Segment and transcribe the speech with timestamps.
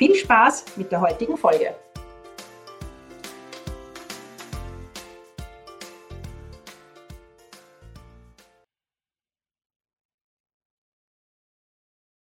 [0.00, 1.76] Viel Spaß mit der heutigen Folge.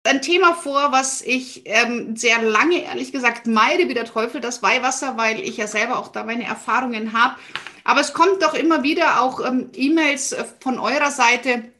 [0.04, 4.64] ein Thema vor, was ich ähm, sehr lange, ehrlich gesagt, meide wie der Teufel, das
[4.64, 7.36] Weihwasser, weil ich ja selber auch da meine Erfahrungen habe.
[7.84, 11.72] Aber es kommt doch immer wieder auch ähm, E-Mails äh, von eurer Seite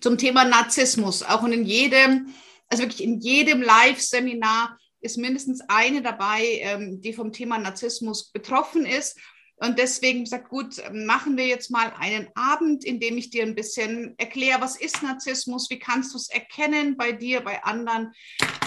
[0.00, 1.24] zum Thema Narzissmus.
[1.24, 2.32] Auch in jedem,
[2.70, 8.84] also wirklich in jedem Live-Seminar ist mindestens eine dabei, ähm, die vom Thema Narzissmus betroffen
[8.84, 9.18] ist.
[9.58, 13.54] Und deswegen gesagt, gut, machen wir jetzt mal einen Abend, in dem ich dir ein
[13.54, 18.12] bisschen erkläre, was ist Narzissmus, wie kannst du es erkennen bei dir, bei anderen,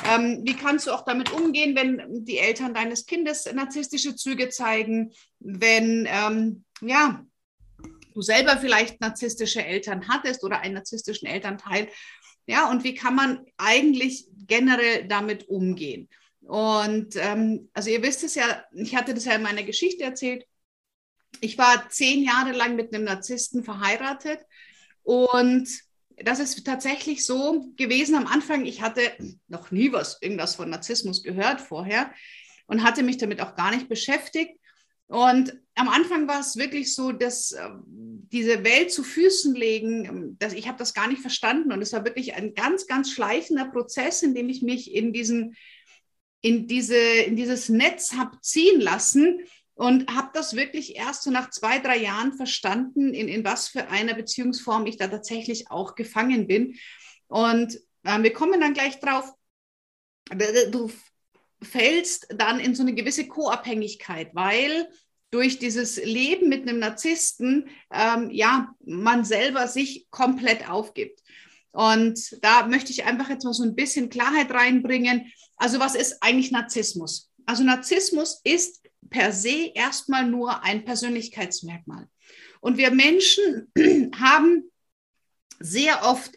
[0.10, 5.12] ähm, wie kannst du auch damit umgehen, wenn die Eltern deines Kindes narzisstische Züge zeigen,
[5.40, 7.24] wenn, ähm, ja,
[8.16, 11.90] du selber vielleicht narzisstische Eltern hattest oder einen narzisstischen Elternteil.
[12.48, 16.10] Ja, und wie kann man eigentlich generell damit umgehen?
[16.50, 20.46] Und ähm, also ihr wisst es ja, ich hatte das ja in meiner Geschichte erzählt.
[21.42, 24.40] Ich war zehn Jahre lang mit einem Narzissten verheiratet
[25.04, 25.70] und
[26.18, 28.66] das ist tatsächlich so gewesen am Anfang.
[28.66, 29.02] Ich hatte
[29.48, 32.12] noch nie was, irgendwas von Narzissmus gehört vorher
[32.66, 34.60] und hatte mich damit auch gar nicht beschäftigt.
[35.06, 40.36] Und am Anfang war es wirklich so, dass äh, diese Welt zu Füßen legen, ähm,
[40.40, 43.66] dass ich habe das gar nicht verstanden und es war wirklich ein ganz, ganz schleichender
[43.66, 45.56] Prozess, in dem ich mich in diesen
[46.42, 49.42] in, diese, in dieses Netz habe ziehen lassen
[49.76, 53.88] und habe das wirklich erst so nach zwei, drei Jahren verstanden, in, in was für
[53.88, 56.76] einer Beziehungsform ich da tatsächlich auch gefangen bin.
[57.28, 59.32] Und äh, wir kommen dann gleich drauf.
[60.72, 60.92] Du
[61.62, 64.90] fällst dann in so eine gewisse Co-Abhängigkeit, weil
[65.32, 71.22] durch dieses Leben mit einem Narzissten, ähm, ja, man selber sich komplett aufgibt.
[71.72, 75.32] Und da möchte ich einfach jetzt mal so ein bisschen Klarheit reinbringen.
[75.56, 77.32] Also was ist eigentlich Narzissmus?
[77.46, 82.08] Also Narzissmus ist per se erstmal nur ein Persönlichkeitsmerkmal.
[82.62, 83.72] Und wir Menschen
[84.20, 84.70] haben
[85.60, 86.32] sehr oft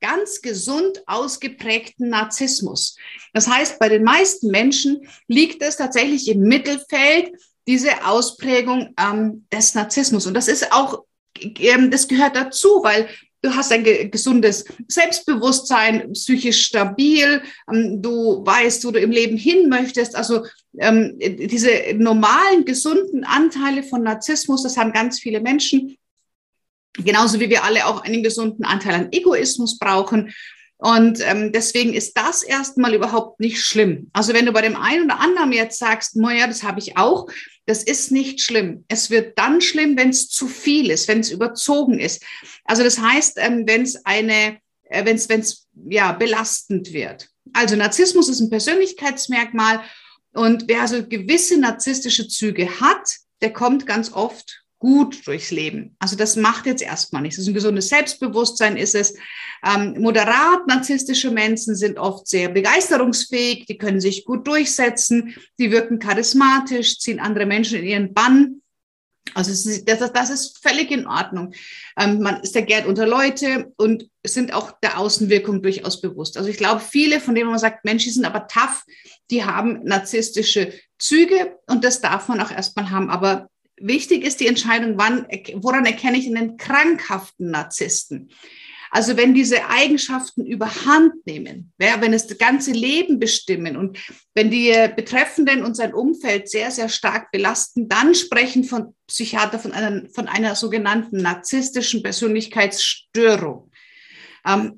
[0.00, 2.96] ganz gesund ausgeprägten Narzissmus.
[3.32, 7.32] Das heißt, bei den meisten Menschen liegt es tatsächlich im Mittelfeld,
[7.66, 10.26] diese Ausprägung ähm, des Narzissmus.
[10.26, 11.04] Und das ist auch,
[11.40, 13.08] ähm, das gehört dazu, weil
[13.42, 19.68] du hast ein gesundes Selbstbewusstsein, psychisch stabil, ähm, du weißt, wo du im Leben hin
[19.68, 20.16] möchtest.
[20.16, 20.44] Also
[20.78, 25.96] ähm, diese normalen, gesunden Anteile von Narzissmus, das haben ganz viele Menschen.
[26.94, 30.32] Genauso wie wir alle auch einen gesunden Anteil an Egoismus brauchen.
[30.78, 34.10] Und ähm, deswegen ist das erstmal überhaupt nicht schlimm.
[34.12, 37.26] Also wenn du bei dem einen oder anderen jetzt sagst, naja, das habe ich auch,
[37.66, 38.84] das ist nicht schlimm.
[38.86, 42.24] Es wird dann schlimm, wenn es zu viel ist, wenn es überzogen ist.
[42.64, 47.28] Also das heißt, ähm, wenn es eine, äh, wenn es, wenn es ja belastend wird.
[47.52, 49.80] Also Narzissmus ist ein Persönlichkeitsmerkmal
[50.32, 55.96] und wer also gewisse narzisstische Züge hat, der kommt ganz oft gut durchs Leben.
[55.98, 57.36] Also das macht jetzt erstmal nichts.
[57.36, 59.14] Das ist ein gesundes Selbstbewusstsein ist es.
[59.64, 65.98] Ähm, moderat narzisstische Menschen sind oft sehr begeisterungsfähig, die können sich gut durchsetzen, die wirken
[65.98, 68.62] charismatisch, ziehen andere Menschen in ihren Bann.
[69.34, 69.50] Also
[69.84, 71.52] das, das ist völlig in Ordnung.
[71.98, 76.36] Ähm, man ist ja gern unter Leute und sind auch der Außenwirkung durchaus bewusst.
[76.36, 78.84] Also ich glaube, viele, von denen man sagt, Mensch, die sind aber tough,
[79.30, 83.10] die haben narzisstische Züge und das darf man auch erstmal haben.
[83.10, 83.48] Aber
[83.80, 88.30] Wichtig ist die Entscheidung, wann, woran erkenne ich einen krankhaften Narzissten?
[88.90, 93.98] Also wenn diese Eigenschaften überhand nehmen, wenn es das ganze Leben bestimmen und
[94.34, 99.72] wenn die Betreffenden und sein Umfeld sehr, sehr stark belasten, dann sprechen von Psychiater von
[99.72, 103.70] einer, von einer sogenannten narzisstischen Persönlichkeitsstörung.
[104.46, 104.74] Ähm,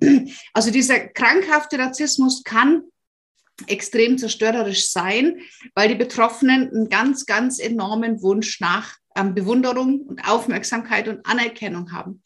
[0.53, 2.83] also dieser krankhafte Narzissmus kann
[3.67, 5.41] extrem zerstörerisch sein,
[5.75, 11.93] weil die Betroffenen einen ganz, ganz enormen Wunsch nach ähm, Bewunderung und Aufmerksamkeit und Anerkennung
[11.93, 12.23] haben.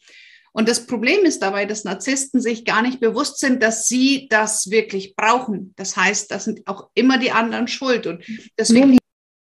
[0.51, 4.71] Und das Problem ist dabei, dass Narzissten sich gar nicht bewusst sind, dass sie das
[4.71, 5.73] wirklich brauchen.
[5.75, 8.23] Das heißt, das sind auch immer die anderen schuld und
[8.57, 8.97] deswegen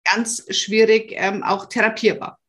[0.04, 2.40] ganz schwierig ähm, auch therapierbar.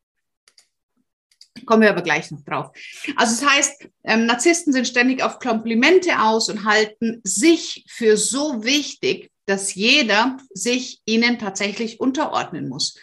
[1.67, 2.71] Kommen wir aber gleich noch drauf.
[3.17, 8.65] Also das heißt, ähm, Narzissten sind ständig auf Komplimente aus und halten sich für so
[8.65, 12.97] wichtig, dass jeder sich ihnen tatsächlich unterordnen muss.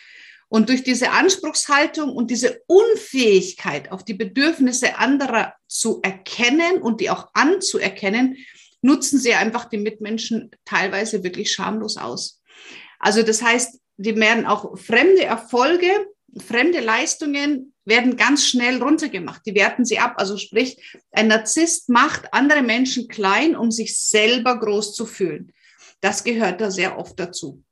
[0.48, 7.10] Und durch diese Anspruchshaltung und diese Unfähigkeit, auf die Bedürfnisse anderer zu erkennen und die
[7.10, 8.38] auch anzuerkennen,
[8.82, 12.42] nutzen sie einfach die Mitmenschen teilweise wirklich schamlos aus.
[13.00, 15.90] Also das heißt, die werden auch fremde Erfolge,
[16.38, 19.42] fremde Leistungen werden ganz schnell runtergemacht.
[19.46, 20.16] Die werten sie ab.
[20.18, 20.78] Also sprich,
[21.12, 25.54] ein Narzisst macht andere Menschen klein, um sich selber groß zu fühlen.
[26.02, 27.64] Das gehört da sehr oft dazu.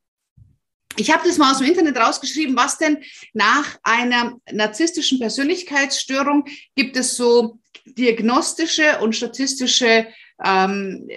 [0.95, 3.03] Ich habe das mal aus dem Internet rausgeschrieben, was denn
[3.33, 6.45] nach einer narzisstischen Persönlichkeitsstörung
[6.75, 10.07] gibt es so diagnostische und statistische
[10.43, 11.07] ähm,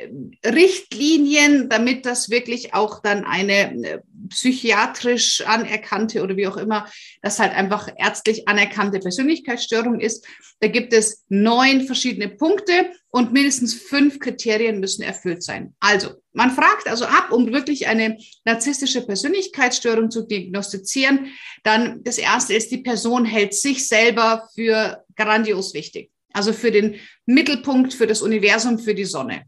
[0.45, 6.89] Richtlinien, damit das wirklich auch dann eine äh, psychiatrisch anerkannte oder wie auch immer,
[7.23, 10.27] das halt einfach ärztlich anerkannte Persönlichkeitsstörung ist.
[10.61, 15.75] Da gibt es neun verschiedene Punkte und mindestens fünf Kriterien müssen erfüllt sein.
[15.81, 21.33] Also, man fragt also ab, um wirklich eine narzisstische Persönlichkeitsstörung zu diagnostizieren.
[21.65, 26.11] Dann das erste ist, die Person hält sich selber für grandios wichtig.
[26.37, 29.47] Also für den Mittelpunkt, für das Universum, für die Sonne.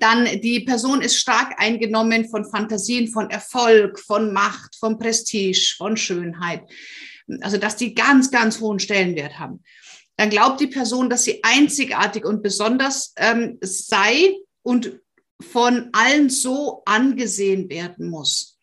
[0.00, 5.98] Dann die Person ist stark eingenommen von Fantasien, von Erfolg, von Macht, von Prestige, von
[5.98, 6.62] Schönheit.
[7.42, 9.62] Also dass die ganz, ganz hohen Stellenwert haben.
[10.16, 14.98] Dann glaubt die Person, dass sie einzigartig und besonders ähm, sei und
[15.42, 18.58] von allen so angesehen werden muss.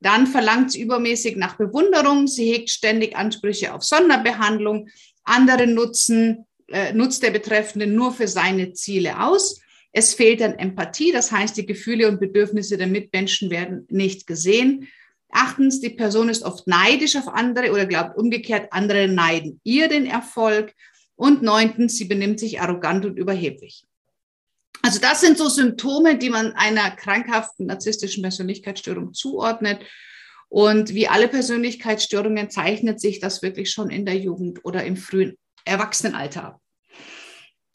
[0.00, 2.26] Dann verlangt sie übermäßig nach Bewunderung.
[2.26, 4.88] Sie hegt ständig Ansprüche auf Sonderbehandlung.
[5.22, 9.60] Andere nutzen äh, nutzt der Betreffende nur für seine Ziele aus.
[9.92, 14.88] Es fehlt an Empathie, das heißt, die Gefühle und Bedürfnisse der Mitmenschen werden nicht gesehen.
[15.30, 20.06] Achtens, die Person ist oft neidisch auf andere oder glaubt umgekehrt, andere neiden ihr den
[20.06, 20.74] Erfolg.
[21.14, 23.86] Und neuntens, sie benimmt sich arrogant und überheblich.
[24.82, 29.80] Also das sind so Symptome, die man einer krankhaften narzisstischen Persönlichkeitsstörung zuordnet.
[30.48, 35.36] Und wie alle Persönlichkeitsstörungen zeichnet sich das wirklich schon in der Jugend oder im frühen
[35.66, 36.60] Erwachsenenalter.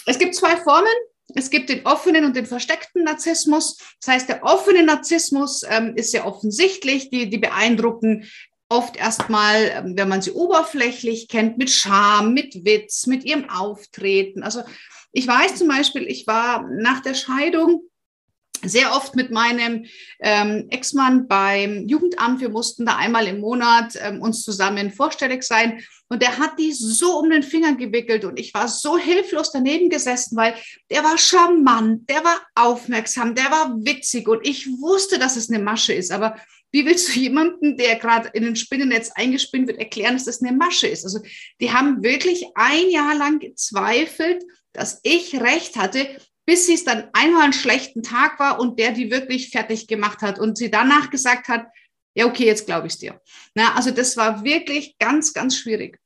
[0.05, 0.87] Es gibt zwei Formen.
[1.33, 3.77] Es gibt den offenen und den versteckten Narzissmus.
[4.01, 7.09] Das heißt, der offene Narzissmus ähm, ist sehr offensichtlich.
[7.09, 8.27] Die, die beeindrucken
[8.67, 14.43] oft erstmal, ähm, wenn man sie oberflächlich kennt, mit Charme, mit Witz, mit ihrem Auftreten.
[14.43, 14.63] Also
[15.11, 17.83] ich weiß zum Beispiel, ich war nach der Scheidung
[18.63, 19.85] sehr oft mit meinem
[20.19, 22.41] ähm, Ex-Mann beim Jugendamt.
[22.41, 25.81] Wir mussten da einmal im Monat ähm, uns zusammen vorstellig sein.
[26.09, 29.89] Und der hat die so um den Finger gewickelt und ich war so hilflos daneben
[29.89, 30.53] gesessen, weil
[30.89, 35.63] der war charmant, der war aufmerksam, der war witzig und ich wusste, dass es eine
[35.63, 36.11] Masche ist.
[36.11, 36.35] Aber
[36.71, 40.55] wie willst du jemanden, der gerade in ein Spinnennetz eingespinnt wird, erklären, dass das eine
[40.55, 41.05] Masche ist?
[41.05, 41.19] Also
[41.59, 44.43] die haben wirklich ein Jahr lang gezweifelt,
[44.73, 46.07] dass ich recht hatte,
[46.51, 50.21] bis sie es dann einmal einen schlechten Tag war und der die wirklich fertig gemacht
[50.21, 51.65] hat und sie danach gesagt hat,
[52.13, 53.21] ja, okay, jetzt glaube ich es dir.
[53.55, 55.97] Na, also das war wirklich ganz, ganz schwierig.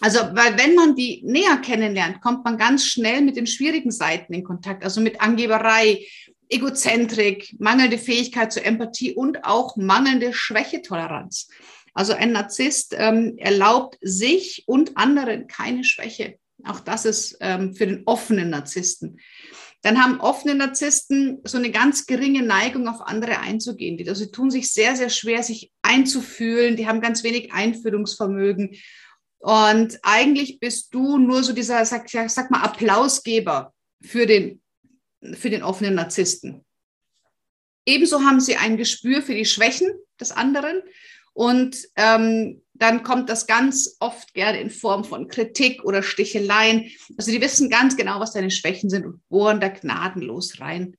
[0.00, 4.34] Also, weil wenn man die näher kennenlernt, kommt man ganz schnell mit den schwierigen Seiten
[4.34, 6.04] in Kontakt, also mit Angeberei,
[6.48, 11.48] Egozentrik, mangelnde Fähigkeit zur Empathie und auch mangelnde Schwächetoleranz.
[11.94, 16.40] Also ein Narzisst ähm, erlaubt sich und anderen keine Schwäche.
[16.64, 19.20] Auch das ist ähm, für den offenen Narzissten.
[19.82, 23.96] Dann haben offene Narzissten so eine ganz geringe Neigung, auf andere einzugehen.
[23.96, 26.76] Die also tun sich sehr, sehr schwer, sich einzufühlen.
[26.76, 28.76] Die haben ganz wenig Einfühlungsvermögen.
[29.38, 33.72] Und eigentlich bist du nur so dieser, sag, sag mal, Applausgeber
[34.02, 34.60] für den,
[35.32, 36.64] für den offenen Narzissten.
[37.86, 39.88] Ebenso haben sie ein Gespür für die Schwächen
[40.20, 40.82] des anderen
[41.32, 46.90] und ähm, dann kommt das ganz oft gerne in Form von Kritik oder Sticheleien.
[47.18, 50.96] Also die wissen ganz genau, was deine Schwächen sind und bohren da gnadenlos rein.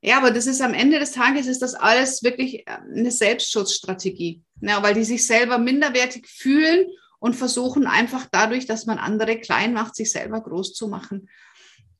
[0.00, 4.42] Ja, aber das ist am Ende des Tages ist das alles wirklich äh, eine Selbstschutzstrategie,
[4.62, 6.86] ja, weil die sich selber minderwertig fühlen
[7.18, 11.28] und versuchen einfach dadurch, dass man andere klein macht, sich selber groß zu machen.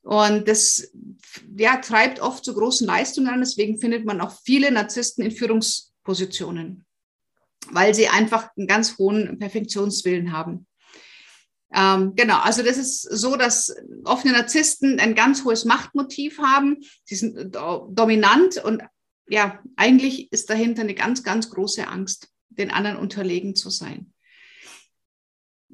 [0.01, 0.91] Und das
[1.59, 3.41] ja, treibt oft zu großen Leistungen an.
[3.41, 6.87] Deswegen findet man auch viele Narzissten in Führungspositionen
[7.71, 10.67] weil sie einfach einen ganz hohen Perfektionswillen haben.
[11.73, 13.75] Ähm, genau, also das ist so, dass
[14.05, 16.79] offene Narzissten ein ganz hohes Machtmotiv haben.
[17.05, 18.83] Sie sind dominant und
[19.29, 24.13] ja, eigentlich ist dahinter eine ganz, ganz große Angst, den anderen unterlegen zu sein.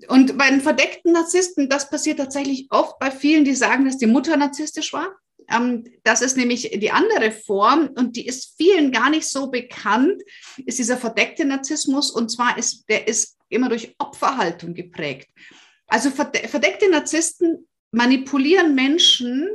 [0.09, 4.07] Und bei den verdeckten Narzissten, das passiert tatsächlich oft bei vielen, die sagen, dass die
[4.07, 5.17] Mutter narzisstisch war.
[5.51, 10.23] Ähm, das ist nämlich die andere Form und die ist vielen gar nicht so bekannt,
[10.65, 15.29] ist dieser verdeckte Narzissmus und zwar ist der ist immer durch Opferhaltung geprägt.
[15.87, 19.49] Also verdeckte Narzissten manipulieren Menschen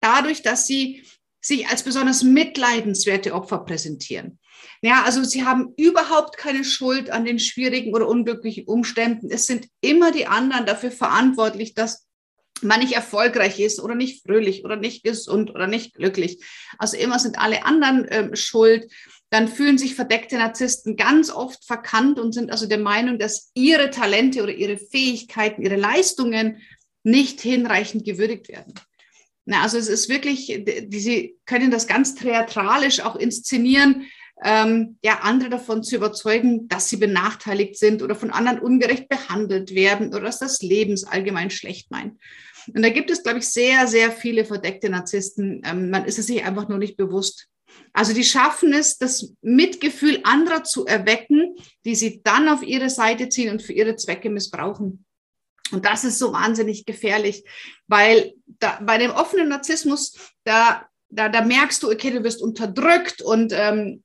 [0.00, 1.04] dadurch, dass sie
[1.40, 4.38] sich als besonders mitleidenswerte Opfer präsentieren.
[4.80, 9.30] Ja, also sie haben überhaupt keine Schuld an den schwierigen oder unglücklichen Umständen.
[9.30, 12.06] Es sind immer die anderen dafür verantwortlich, dass
[12.62, 16.42] man nicht erfolgreich ist oder nicht fröhlich oder nicht gesund oder nicht glücklich.
[16.78, 18.90] Also immer sind alle anderen ähm, schuld.
[19.30, 23.90] Dann fühlen sich verdeckte Narzissten ganz oft verkannt und sind also der Meinung, dass ihre
[23.90, 26.60] Talente oder ihre Fähigkeiten, ihre Leistungen
[27.02, 28.74] nicht hinreichend gewürdigt werden.
[29.44, 34.06] Na, also es ist wirklich, die, sie können das ganz theatralisch auch inszenieren,
[34.44, 39.74] ähm, ja, andere davon zu überzeugen, dass sie benachteiligt sind oder von anderen ungerecht behandelt
[39.74, 42.18] werden oder dass das Leben allgemein schlecht meint.
[42.74, 45.62] Und da gibt es, glaube ich, sehr, sehr viele verdeckte Narzissten.
[45.64, 47.48] Ähm, man ist es sich einfach nur nicht bewusst.
[47.92, 53.28] Also die schaffen es, das Mitgefühl anderer zu erwecken, die sie dann auf ihre Seite
[53.28, 55.04] ziehen und für ihre Zwecke missbrauchen.
[55.72, 57.44] Und das ist so wahnsinnig gefährlich,
[57.86, 63.22] weil da, bei dem offenen Narzissmus, da, da, da merkst du, okay, du wirst unterdrückt
[63.22, 64.02] und ähm,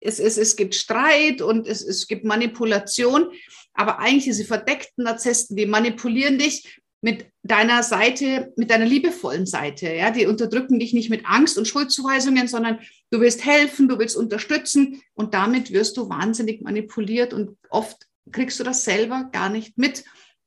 [0.00, 3.30] es, es, es gibt Streit und es, es gibt Manipulation.
[3.74, 9.92] Aber eigentlich diese verdeckten Narzissten, die manipulieren dich mit deiner Seite, mit deiner liebevollen Seite.
[9.92, 12.78] Ja, die unterdrücken dich nicht mit Angst und Schuldzuweisungen, sondern
[13.10, 18.60] du willst helfen, du willst unterstützen und damit wirst du wahnsinnig manipuliert und oft kriegst
[18.60, 20.04] du das selber gar nicht mit,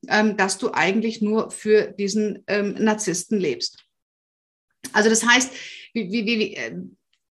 [0.07, 3.83] ähm, dass du eigentlich nur für diesen ähm, Narzissten lebst.
[4.93, 5.51] Also das heißt,
[5.93, 6.77] wie, wie, wie äh,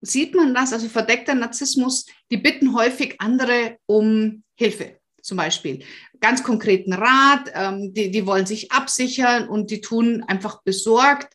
[0.01, 0.73] sieht man das?
[0.73, 5.85] Also verdeckter Narzissmus, die bitten häufig andere um Hilfe zum Beispiel.
[6.21, 11.35] Ganz konkreten Rat, ähm, die, die wollen sich absichern und die tun einfach besorgt.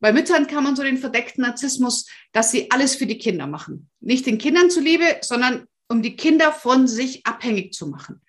[0.00, 3.90] Bei Müttern kann man so den verdeckten Narzissmus, dass sie alles für die Kinder machen.
[4.00, 8.20] Nicht den Kindern zuliebe, sondern um die Kinder von sich abhängig zu machen.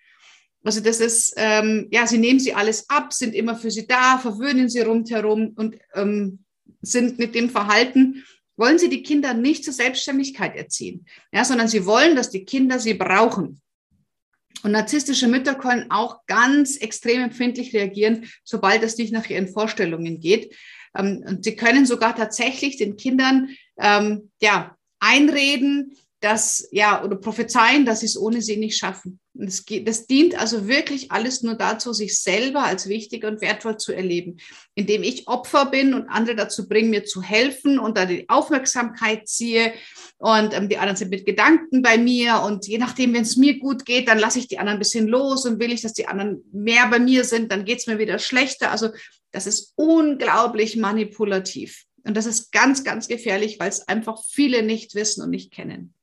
[0.63, 4.17] Also das ist, ähm, ja, sie nehmen sie alles ab, sind immer für sie da,
[4.17, 6.39] verwöhnen sie rundherum und ähm,
[6.81, 8.25] sind mit dem Verhalten,
[8.57, 12.79] wollen sie die Kinder nicht zur Selbstständigkeit erziehen, ja, sondern sie wollen, dass die Kinder
[12.79, 13.61] sie brauchen.
[14.63, 20.19] Und narzisstische Mütter können auch ganz extrem empfindlich reagieren, sobald es nicht nach ihren Vorstellungen
[20.19, 20.55] geht.
[20.97, 27.85] Ähm, und sie können sogar tatsächlich den Kindern ähm, ja, einreden, dass, ja, oder prophezeien,
[27.85, 29.19] dass sie es ohne sie nicht schaffen.
[29.33, 33.91] Das, das, dient also wirklich alles nur dazu, sich selber als wichtig und wertvoll zu
[33.91, 34.37] erleben,
[34.75, 39.27] indem ich Opfer bin und andere dazu bringen, mir zu helfen und da die Aufmerksamkeit
[39.27, 39.73] ziehe
[40.17, 43.59] und ähm, die anderen sind mit Gedanken bei mir und je nachdem, wenn es mir
[43.59, 46.07] gut geht, dann lasse ich die anderen ein bisschen los und will ich, dass die
[46.07, 48.71] anderen mehr bei mir sind, dann geht es mir wieder schlechter.
[48.71, 48.89] Also
[49.31, 54.95] das ist unglaublich manipulativ und das ist ganz, ganz gefährlich, weil es einfach viele nicht
[54.95, 55.94] wissen und nicht kennen.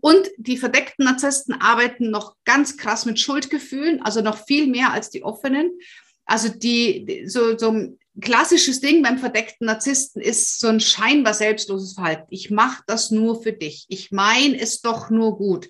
[0.00, 5.10] Und die verdeckten Narzissten arbeiten noch ganz krass mit Schuldgefühlen, also noch viel mehr als
[5.10, 5.78] die offenen.
[6.24, 11.94] Also die, so, so ein klassisches Ding beim verdeckten Narzissten ist so ein scheinbar selbstloses
[11.94, 12.26] Verhalten.
[12.30, 13.86] Ich mache das nur für dich.
[13.88, 15.68] Ich meine es doch nur gut.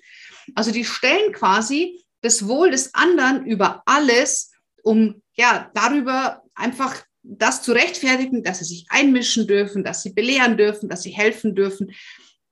[0.55, 4.51] Also die stellen quasi das Wohl des anderen über alles,
[4.83, 10.57] um ja darüber einfach das zu rechtfertigen, dass sie sich einmischen dürfen, dass sie belehren
[10.57, 11.91] dürfen, dass sie helfen dürfen.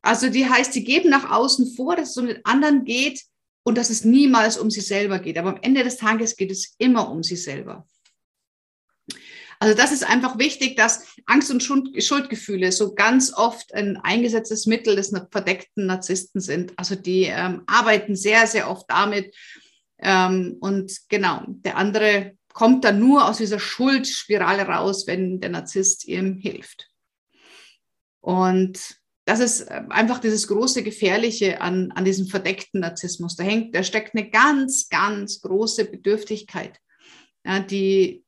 [0.01, 3.21] Also die heißt, sie geben nach außen vor, dass es um den anderen geht
[3.63, 5.37] und dass es niemals um sie selber geht.
[5.37, 7.85] Aber am Ende des Tages geht es immer um sie selber.
[9.59, 14.95] Also das ist einfach wichtig, dass Angst und Schuldgefühle so ganz oft ein eingesetztes Mittel
[14.95, 16.73] des verdeckten Narzissten sind.
[16.77, 19.35] Also die ähm, arbeiten sehr, sehr oft damit.
[19.99, 26.07] Ähm, und genau, der andere kommt dann nur aus dieser Schuldspirale raus, wenn der Narzisst
[26.07, 26.89] ihm hilft.
[28.19, 29.00] Und
[29.31, 33.37] das ist äh, einfach dieses große Gefährliche an, an diesem verdeckten Narzissmus.
[33.37, 36.77] Da, hängt, da steckt eine ganz, ganz große Bedürftigkeit,
[37.45, 38.25] ja, die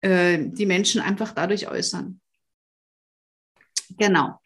[0.00, 2.18] äh, die Menschen einfach dadurch äußern.
[3.90, 4.40] Genau.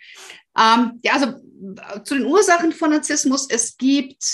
[0.59, 4.25] Ähm, ja, also äh, zu den Ursachen von Narzissmus, es gibt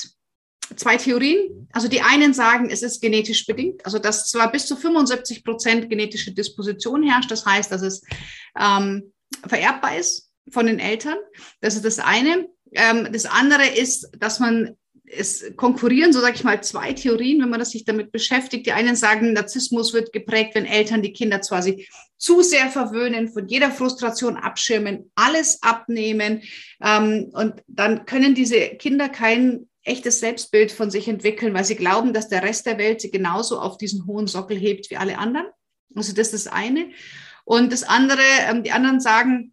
[0.74, 1.68] zwei Theorien.
[1.70, 5.90] Also die einen sagen, es ist genetisch bedingt, also dass zwar bis zu 75 Prozent
[5.90, 8.00] genetische Disposition herrscht, das heißt, dass es
[8.58, 9.12] ähm,
[9.46, 11.16] vererbbar ist von den Eltern.
[11.60, 12.48] Das ist das eine.
[12.72, 14.76] Ähm, das andere ist, dass man
[15.08, 18.66] es konkurrieren, so sage ich mal, zwei Theorien, wenn man das sich damit beschäftigt.
[18.66, 21.88] Die einen sagen, Narzissmus wird geprägt, wenn Eltern die Kinder quasi
[22.18, 26.42] zu sehr verwöhnen, von jeder Frustration abschirmen, alles abnehmen.
[26.82, 32.12] Ähm, und dann können diese Kinder kein echtes Selbstbild von sich entwickeln, weil sie glauben,
[32.12, 35.46] dass der Rest der Welt sie genauso auf diesen hohen Sockel hebt wie alle anderen.
[35.94, 36.90] Also das ist das eine.
[37.44, 39.52] Und das andere, ähm, die anderen sagen,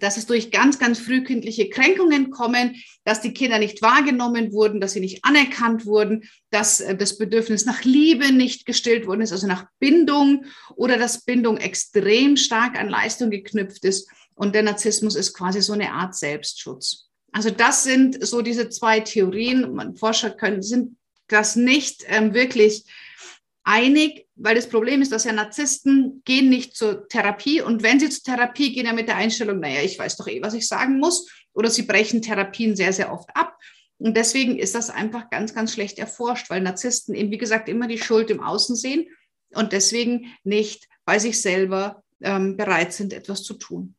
[0.00, 4.92] dass es durch ganz, ganz frühkindliche Kränkungen kommen, dass die Kinder nicht wahrgenommen wurden, dass
[4.92, 9.46] sie nicht anerkannt wurden, dass äh, das Bedürfnis nach Liebe nicht gestillt worden ist, also
[9.46, 10.44] nach Bindung
[10.76, 15.72] oder dass Bindung extrem stark an Leistung geknüpft ist und der Narzissmus ist quasi so
[15.72, 17.08] eine Art Selbstschutz.
[17.32, 19.96] Also das sind so diese zwei Theorien.
[19.96, 20.96] Forscher können, sind
[21.28, 22.84] das nicht ähm, wirklich
[23.64, 28.08] einig, weil das Problem ist, dass ja Narzissten gehen nicht zur Therapie und wenn sie
[28.08, 30.98] zur Therapie gehen, ja mit der Einstellung, naja, ich weiß doch eh, was ich sagen
[30.98, 33.58] muss, oder sie brechen Therapien sehr, sehr oft ab.
[33.98, 37.86] Und deswegen ist das einfach ganz, ganz schlecht erforscht, weil Narzissten eben, wie gesagt, immer
[37.86, 39.06] die Schuld im Außen sehen
[39.54, 43.94] und deswegen nicht bei sich selber ähm, bereit sind, etwas zu tun.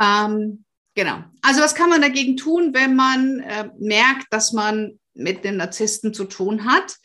[0.00, 0.64] Ähm,
[0.94, 1.24] Genau.
[1.42, 6.14] Also was kann man dagegen tun, wenn man äh, merkt, dass man mit den Narzissten
[6.14, 6.96] zu tun hat?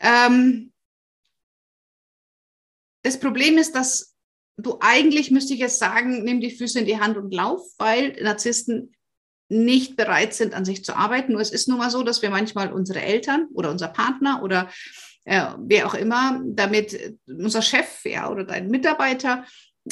[0.00, 0.72] Ähm,
[3.02, 4.14] das Problem ist, dass
[4.56, 8.16] du eigentlich, müsste ich jetzt sagen, nimm die Füße in die Hand und lauf, weil
[8.22, 8.94] Narzissten
[9.48, 11.32] nicht bereit sind, an sich zu arbeiten.
[11.32, 14.70] Nur es ist nun mal so, dass wir manchmal unsere Eltern oder unser Partner oder
[15.24, 19.44] äh, wer auch immer, damit unser Chef ja, oder dein Mitarbeiter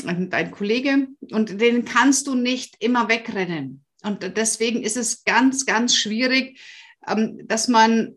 [0.04, 3.84] dein Kollege, und den kannst du nicht immer wegrennen.
[4.02, 6.60] Und deswegen ist es ganz, ganz schwierig,
[7.06, 8.16] ähm, dass man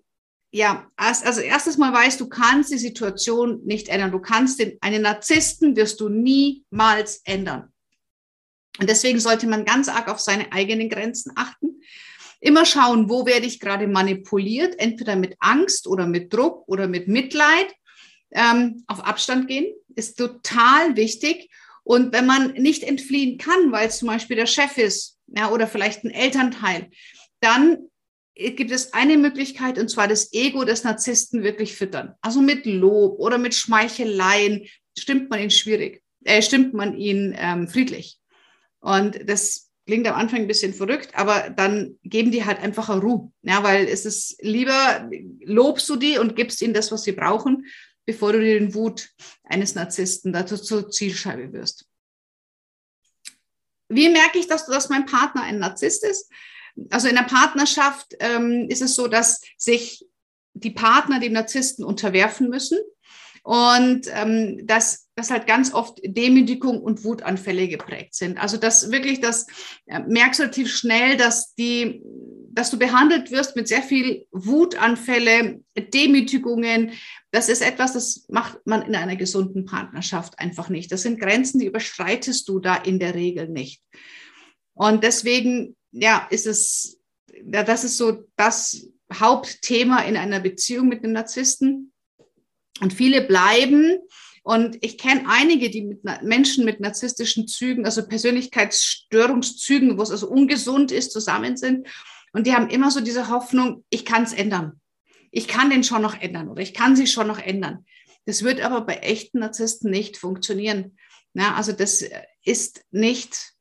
[0.51, 4.12] ja, also erstes Mal weißt, du kannst die Situation nicht ändern.
[4.12, 7.72] Du kannst den, einen Narzissten wirst du niemals ändern.
[8.79, 11.82] Und deswegen sollte man ganz arg auf seine eigenen Grenzen achten.
[12.39, 17.08] Immer schauen, wo werde ich gerade manipuliert, entweder mit Angst oder mit Druck oder mit
[17.08, 17.74] Mitleid.
[18.32, 21.50] Ähm, auf Abstand gehen ist total wichtig.
[21.84, 25.68] Und wenn man nicht entfliehen kann, weil es zum Beispiel der Chef ist ja, oder
[25.68, 26.89] vielleicht ein Elternteil,
[27.41, 27.88] dann
[28.39, 32.15] gibt es eine Möglichkeit, und zwar das Ego des Narzissten wirklich füttern.
[32.22, 34.65] Also mit Lob oder mit Schmeicheleien
[34.98, 38.17] stimmt man ihn schwierig, äh, stimmt man ihn ähm, friedlich.
[38.79, 43.31] Und das klingt am Anfang ein bisschen verrückt, aber dann geben die halt einfach Ruhe.
[43.41, 45.10] Ja, weil es ist lieber,
[45.43, 47.65] lobst du die und gibst ihnen das, was sie brauchen,
[48.05, 49.10] bevor du den Wut
[49.43, 51.86] eines Narzissten dazu zur Zielscheibe wirst.
[53.89, 56.32] Wie merke ich, dass, dass mein Partner ein Narzisst ist?
[56.89, 60.05] Also in der Partnerschaft ähm, ist es so, dass sich
[60.53, 62.79] die Partner dem Narzissten unterwerfen müssen
[63.43, 68.38] und ähm, dass, dass halt ganz oft Demütigung und Wutanfälle geprägt sind.
[68.38, 69.47] Also dass wirklich das
[69.86, 72.01] äh, merkst du relativ schnell, dass die
[72.51, 75.62] dass du behandelt wirst mit sehr viel Wutanfälle,
[75.93, 76.91] Demütigungen.
[77.32, 80.91] Das ist etwas, das macht man in einer gesunden Partnerschaft einfach nicht.
[80.91, 83.82] Das sind Grenzen, die überschreitest du da in der Regel nicht.
[84.73, 86.99] Und deswegen, ja, ist es,
[87.45, 91.93] ja, das ist so das Hauptthema in einer Beziehung mit einem Narzissten.
[92.82, 93.99] Und viele bleiben
[94.43, 100.30] und ich kenne einige, die mit Menschen mit narzisstischen Zügen, also Persönlichkeitsstörungszügen, wo es also
[100.30, 101.88] ungesund ist, zusammen sind.
[102.32, 104.80] Und die haben immer so diese Hoffnung, ich kann es ändern.
[105.32, 107.86] Ich kann den schon noch ändern oder ich kann sie schon noch ändern.
[108.25, 110.97] Das wird aber bei echten Narzissten nicht funktionieren.
[111.34, 112.04] Ja, also das
[112.43, 113.54] ist nicht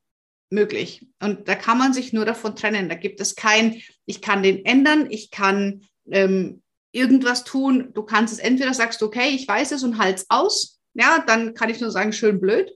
[0.50, 1.06] möglich.
[1.20, 2.88] Und da kann man sich nur davon trennen.
[2.88, 7.90] Da gibt es kein, ich kann den ändern, ich kann ähm, irgendwas tun.
[7.94, 10.80] Du kannst es entweder sagst okay, ich weiß es und halt's aus.
[10.94, 12.72] Ja, dann kann ich nur sagen, schön blöd.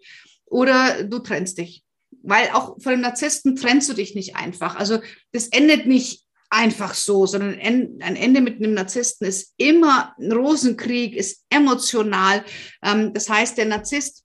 [0.46, 1.82] Oder du trennst dich
[2.22, 4.76] weil auch von dem Narzissten trennst du dich nicht einfach.
[4.76, 5.00] Also
[5.32, 11.16] das endet nicht einfach so, sondern ein Ende mit einem Narzissten ist immer ein Rosenkrieg,
[11.16, 12.44] ist emotional.
[12.82, 14.21] Ähm, das heißt, der Narzisst,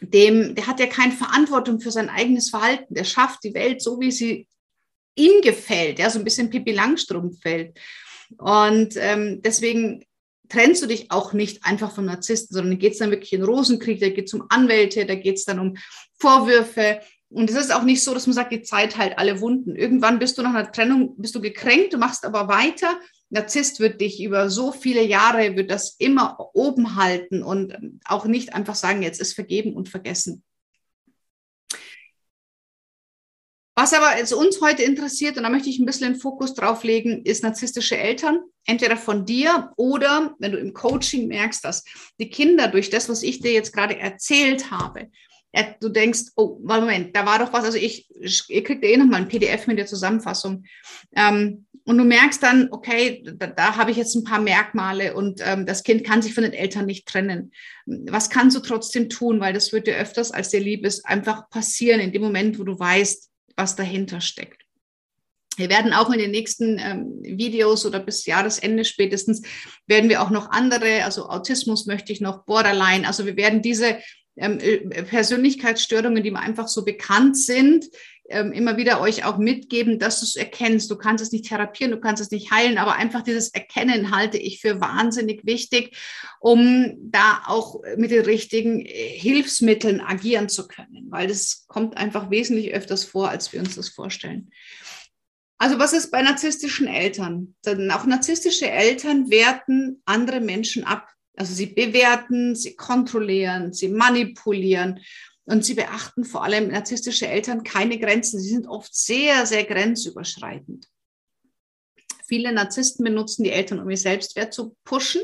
[0.00, 2.94] dem, der hat ja keine Verantwortung für sein eigenes Verhalten.
[2.94, 4.46] Der schafft die Welt so, wie sie
[5.14, 7.78] ihm gefällt, ja, so ein bisschen Pippi Langstrumpf fällt.
[8.38, 10.04] Und ähm, deswegen
[10.48, 14.00] trennst du dich auch nicht einfach vom Narzissten, sondern geht es dann wirklich in Rosenkrieg,
[14.00, 15.76] da geht es um Anwälte, da geht es dann um
[16.18, 19.76] Vorwürfe, und es ist auch nicht so, dass man sagt, die Zeit heilt alle Wunden.
[19.76, 22.98] Irgendwann bist du nach einer Trennung, bist du gekränkt, du machst aber weiter.
[23.30, 28.54] Narzisst wird dich über so viele Jahre, wird das immer oben halten und auch nicht
[28.54, 30.42] einfach sagen, jetzt ist vergeben und vergessen.
[33.76, 37.24] Was aber uns heute interessiert, und da möchte ich ein bisschen den Fokus drauf legen,
[37.24, 38.40] ist narzisstische Eltern.
[38.66, 41.84] Entweder von dir oder wenn du im Coaching merkst, dass
[42.18, 45.08] die Kinder durch das, was ich dir jetzt gerade erzählt habe,
[45.80, 48.08] du denkst, oh, Moment, da war doch was, also ich,
[48.48, 50.64] ihr kriegt eh nochmal ein PDF mit der Zusammenfassung.
[51.16, 55.40] Ähm, und du merkst dann, okay, da, da habe ich jetzt ein paar Merkmale und
[55.44, 57.50] ähm, das Kind kann sich von den Eltern nicht trennen.
[57.84, 59.40] Was kannst du trotzdem tun?
[59.40, 62.62] Weil das wird dir öfters, als dir lieb ist, einfach passieren in dem Moment, wo
[62.62, 64.62] du weißt, was dahinter steckt.
[65.56, 69.42] Wir werden auch in den nächsten ähm, Videos oder bis Jahresende spätestens,
[69.88, 73.98] werden wir auch noch andere, also Autismus möchte ich noch, Borderline, also wir werden diese
[74.36, 77.86] ähm, äh, Persönlichkeitsstörungen, die einfach so bekannt sind,
[78.30, 80.90] ähm, immer wieder euch auch mitgeben, dass du es erkennst.
[80.90, 84.38] Du kannst es nicht therapieren, du kannst es nicht heilen, aber einfach dieses Erkennen halte
[84.38, 85.96] ich für wahnsinnig wichtig,
[86.38, 92.30] um da auch mit den richtigen äh, Hilfsmitteln agieren zu können, weil das kommt einfach
[92.30, 94.50] wesentlich öfters vor, als wir uns das vorstellen.
[95.58, 97.54] Also was ist bei narzisstischen Eltern?
[97.66, 101.08] Denn auch narzisstische Eltern werten andere Menschen ab.
[101.36, 105.00] Also sie bewerten, sie kontrollieren, sie manipulieren
[105.50, 108.38] und sie beachten vor allem narzisstische Eltern keine Grenzen.
[108.38, 110.86] Sie sind oft sehr, sehr grenzüberschreitend.
[112.28, 115.22] Viele Narzissten benutzen die Eltern, um ihr Selbstwert zu pushen.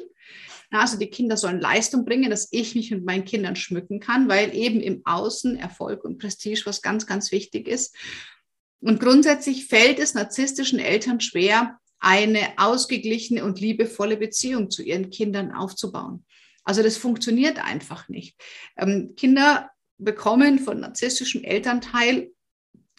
[0.71, 4.53] Also die Kinder sollen Leistung bringen, dass ich mich mit meinen Kindern schmücken kann, weil
[4.53, 7.95] eben im Außen Erfolg und Prestige was ganz, ganz wichtig ist.
[8.81, 15.53] Und grundsätzlich fällt es narzisstischen Eltern schwer, eine ausgeglichene und liebevolle Beziehung zu ihren Kindern
[15.53, 16.25] aufzubauen.
[16.65, 18.37] Also das funktioniert einfach nicht.
[18.77, 22.31] Ähm, Kinder bekommen von narzisstischem Elternteil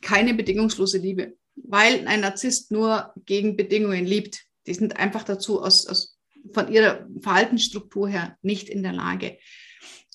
[0.01, 4.43] keine bedingungslose Liebe, weil ein Narzisst nur gegen Bedingungen liebt.
[4.67, 6.17] Die sind einfach dazu aus, aus,
[6.53, 9.37] von ihrer Verhaltensstruktur her nicht in der Lage.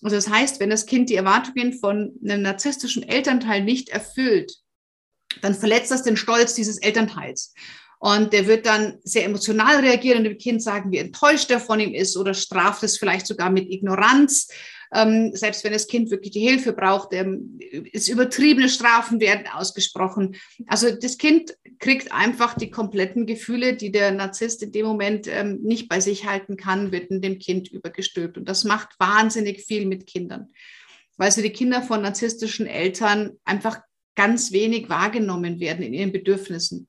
[0.03, 4.53] Also das heißt, wenn das Kind die Erwartungen von einem narzisstischen Elternteil nicht erfüllt,
[5.41, 7.55] dann verletzt das den Stolz dieses Elternteils.
[7.99, 11.79] Und der wird dann sehr emotional reagieren und dem Kind sagen, wie enttäuscht er von
[11.79, 14.49] ihm ist oder straft es vielleicht sogar mit Ignoranz.
[14.95, 17.59] Ähm, selbst wenn das Kind wirklich die Hilfe braucht, ähm,
[17.93, 20.37] ist übertriebene Strafen werden ausgesprochen.
[20.67, 25.61] Also das Kind kriegt einfach die kompletten Gefühle, die der Narzisst in dem Moment ähm,
[25.63, 28.37] nicht bei sich halten kann, wird in dem Kind übergestülpt.
[28.37, 30.53] Und das macht wahnsinnig viel mit Kindern,
[31.17, 33.81] weil so die Kinder von narzisstischen Eltern einfach
[34.15, 36.89] ganz wenig wahrgenommen werden in ihren Bedürfnissen.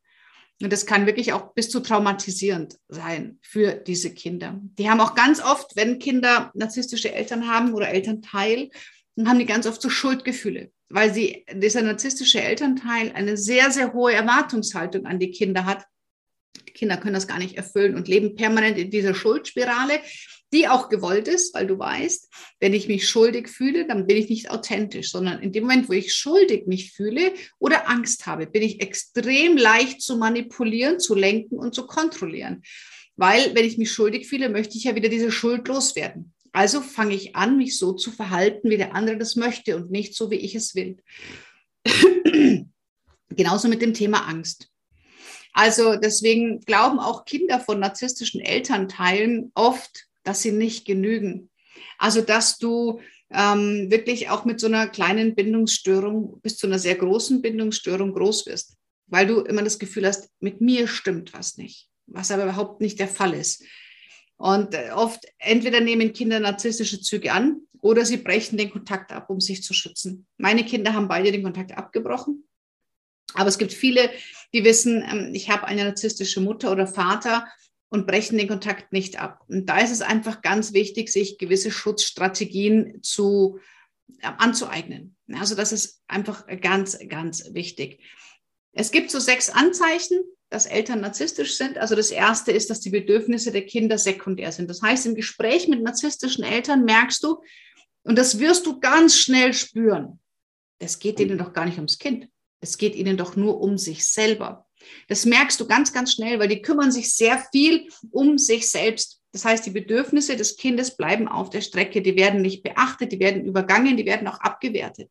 [0.61, 4.59] Und das kann wirklich auch bis zu traumatisierend sein für diese Kinder.
[4.77, 8.69] Die haben auch ganz oft, wenn Kinder narzisstische Eltern haben oder Elternteil,
[9.15, 13.93] dann haben die ganz oft so Schuldgefühle, weil sie, dieser narzisstische Elternteil eine sehr, sehr
[13.93, 15.85] hohe Erwartungshaltung an die Kinder hat.
[16.67, 19.99] Die Kinder können das gar nicht erfüllen und leben permanent in dieser Schuldspirale,
[20.53, 24.29] die auch gewollt ist, weil du weißt, wenn ich mich schuldig fühle, dann bin ich
[24.29, 28.61] nicht authentisch, sondern in dem Moment, wo ich schuldig mich fühle oder Angst habe, bin
[28.61, 32.61] ich extrem leicht zu manipulieren, zu lenken und zu kontrollieren.
[33.15, 36.33] Weil, wenn ich mich schuldig fühle, möchte ich ja wieder diese Schuld loswerden.
[36.51, 40.15] Also fange ich an, mich so zu verhalten, wie der andere das möchte und nicht
[40.15, 40.97] so, wie ich es will.
[43.29, 44.69] Genauso mit dem Thema Angst.
[45.53, 51.49] Also deswegen glauben auch Kinder von narzisstischen Elternteilen oft, dass sie nicht genügen.
[51.97, 52.99] Also, dass du
[53.31, 58.45] ähm, wirklich auch mit so einer kleinen Bindungsstörung bis zu einer sehr großen Bindungsstörung groß
[58.45, 62.81] wirst, weil du immer das Gefühl hast, mit mir stimmt was nicht, was aber überhaupt
[62.81, 63.63] nicht der Fall ist.
[64.37, 69.29] Und äh, oft entweder nehmen Kinder narzisstische Züge an oder sie brechen den Kontakt ab,
[69.29, 70.25] um sich zu schützen.
[70.37, 72.47] Meine Kinder haben beide den Kontakt abgebrochen.
[73.35, 74.11] Aber es gibt viele,
[74.53, 77.47] die wissen, ähm, ich habe eine narzisstische Mutter oder Vater
[77.93, 79.43] und brechen den Kontakt nicht ab.
[79.47, 83.59] Und da ist es einfach ganz wichtig, sich gewisse Schutzstrategien zu,
[84.21, 85.15] äh, anzueignen.
[85.31, 88.01] Also das ist einfach ganz, ganz wichtig.
[88.71, 91.77] Es gibt so sechs Anzeichen, dass Eltern narzisstisch sind.
[91.77, 94.71] Also das erste ist, dass die Bedürfnisse der Kinder sekundär sind.
[94.71, 97.43] Das heißt, im Gespräch mit narzisstischen Eltern merkst du,
[98.01, 100.19] und das wirst du ganz schnell spüren,
[100.79, 102.27] es geht ihnen doch gar nicht ums Kind.
[102.59, 104.65] Es geht ihnen doch nur um sich selber.
[105.07, 109.21] Das merkst du ganz, ganz schnell, weil die kümmern sich sehr viel um sich selbst.
[109.31, 112.01] Das heißt, die Bedürfnisse des Kindes bleiben auf der Strecke.
[112.01, 115.09] Die werden nicht beachtet, die werden übergangen, die werden auch abgewertet.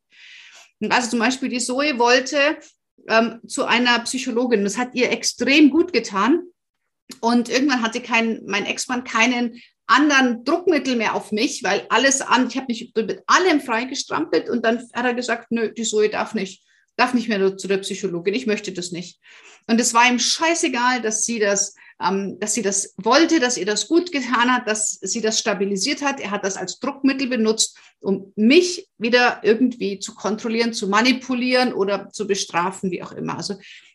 [0.80, 2.58] Und also zum Beispiel die Zoe wollte
[3.08, 4.64] ähm, zu einer Psychologin.
[4.64, 6.42] Das hat ihr extrem gut getan.
[7.20, 12.48] Und irgendwann hatte kein, mein Ex-Mann keinen anderen Druckmittel mehr auf mich, weil alles an,
[12.48, 16.34] ich habe mich mit allem freigestrampelt und dann hat er gesagt, nö, die Zoe darf
[16.34, 16.64] nicht
[16.96, 19.18] darf nicht mehr zu der Psychologin, ich möchte das nicht.
[19.68, 23.66] Und es war ihm scheißegal, dass sie das, ähm, dass sie das wollte, dass ihr
[23.66, 26.20] das gut getan hat, dass sie das stabilisiert hat.
[26.20, 32.10] Er hat das als Druckmittel benutzt, um mich wieder irgendwie zu kontrollieren, zu manipulieren oder
[32.10, 33.36] zu bestrafen, wie auch immer.
[33.36, 33.54] Also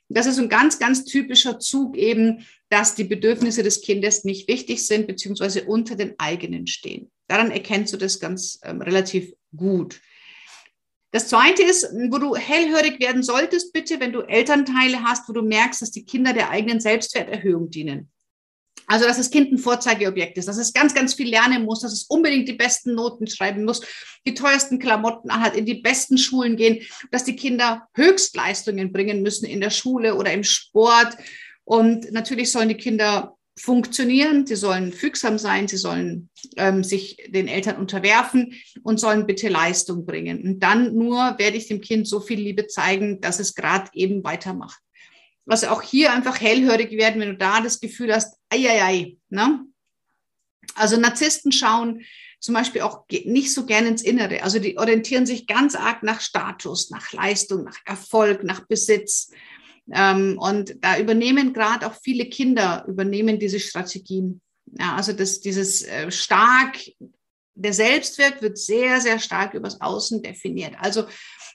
[0.10, 4.86] das ist ein ganz, ganz typischer Zug eben, dass die Bedürfnisse des Kindes nicht wichtig
[4.88, 7.12] sind, beziehungsweise unter den eigenen stehen.
[7.28, 10.00] Daran erkennst du das ganz ähm, relativ gut.
[11.12, 15.42] Das zweite ist, wo du hellhörig werden solltest, bitte, wenn du Elternteile hast, wo du
[15.42, 18.12] merkst, dass die Kinder der eigenen Selbstwerterhöhung dienen.
[18.90, 21.92] Also, dass das Kind ein Vorzeigeobjekt ist, dass es ganz, ganz viel lernen muss, dass
[21.92, 23.82] es unbedingt die besten Noten schreiben muss,
[24.26, 29.46] die teuersten Klamotten anhat, in die besten Schulen gehen, dass die Kinder Höchstleistungen bringen müssen
[29.46, 31.18] in der Schule oder im Sport.
[31.66, 37.48] Und natürlich sollen die Kinder funktionieren, sie sollen fügsam sein, sie sollen ähm, sich den
[37.48, 40.42] Eltern unterwerfen und sollen bitte Leistung bringen.
[40.44, 44.24] Und dann nur werde ich dem Kind so viel Liebe zeigen, dass es gerade eben
[44.24, 44.80] weitermacht.
[45.48, 49.18] Also auch hier einfach hellhörig werden, wenn du da das Gefühl hast, ei, ei, ei,
[49.30, 49.66] ne?
[50.76, 52.04] Also Narzissten schauen
[52.40, 54.44] zum Beispiel auch nicht so gerne ins Innere.
[54.44, 59.32] Also die orientieren sich ganz arg nach Status, nach Leistung, nach Erfolg, nach Besitz.
[59.92, 64.42] Ähm, und da übernehmen gerade auch viele Kinder, übernehmen diese Strategien.
[64.78, 66.78] Ja, also das, dieses äh, stark,
[67.56, 70.76] der Selbstwert wird sehr, sehr stark übers Außen definiert.
[70.80, 71.06] Also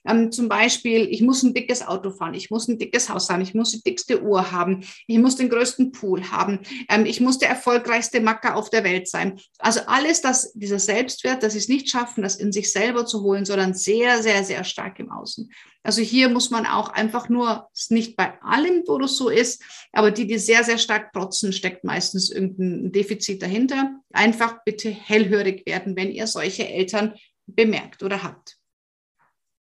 [0.07, 3.43] ähm, zum Beispiel, ich muss ein dickes Auto fahren, ich muss ein dickes Haus haben,
[3.43, 7.39] ich muss die dickste Uhr haben, ich muss den größten Pool haben, ähm, ich muss
[7.39, 9.41] der erfolgreichste Macker auf der Welt sein.
[9.59, 13.23] Also alles, das, dieser Selbstwert, dass sie es nicht schaffen, das in sich selber zu
[13.23, 15.51] holen, sondern sehr, sehr, sehr stark im Außen.
[15.85, 19.29] Also hier muss man auch einfach nur, es ist nicht bei allem, wo das so
[19.29, 19.63] ist,
[19.93, 23.97] aber die, die sehr, sehr stark protzen, steckt meistens irgendein Defizit dahinter.
[24.13, 27.15] Einfach bitte hellhörig werden, wenn ihr solche Eltern
[27.47, 28.62] bemerkt oder habt.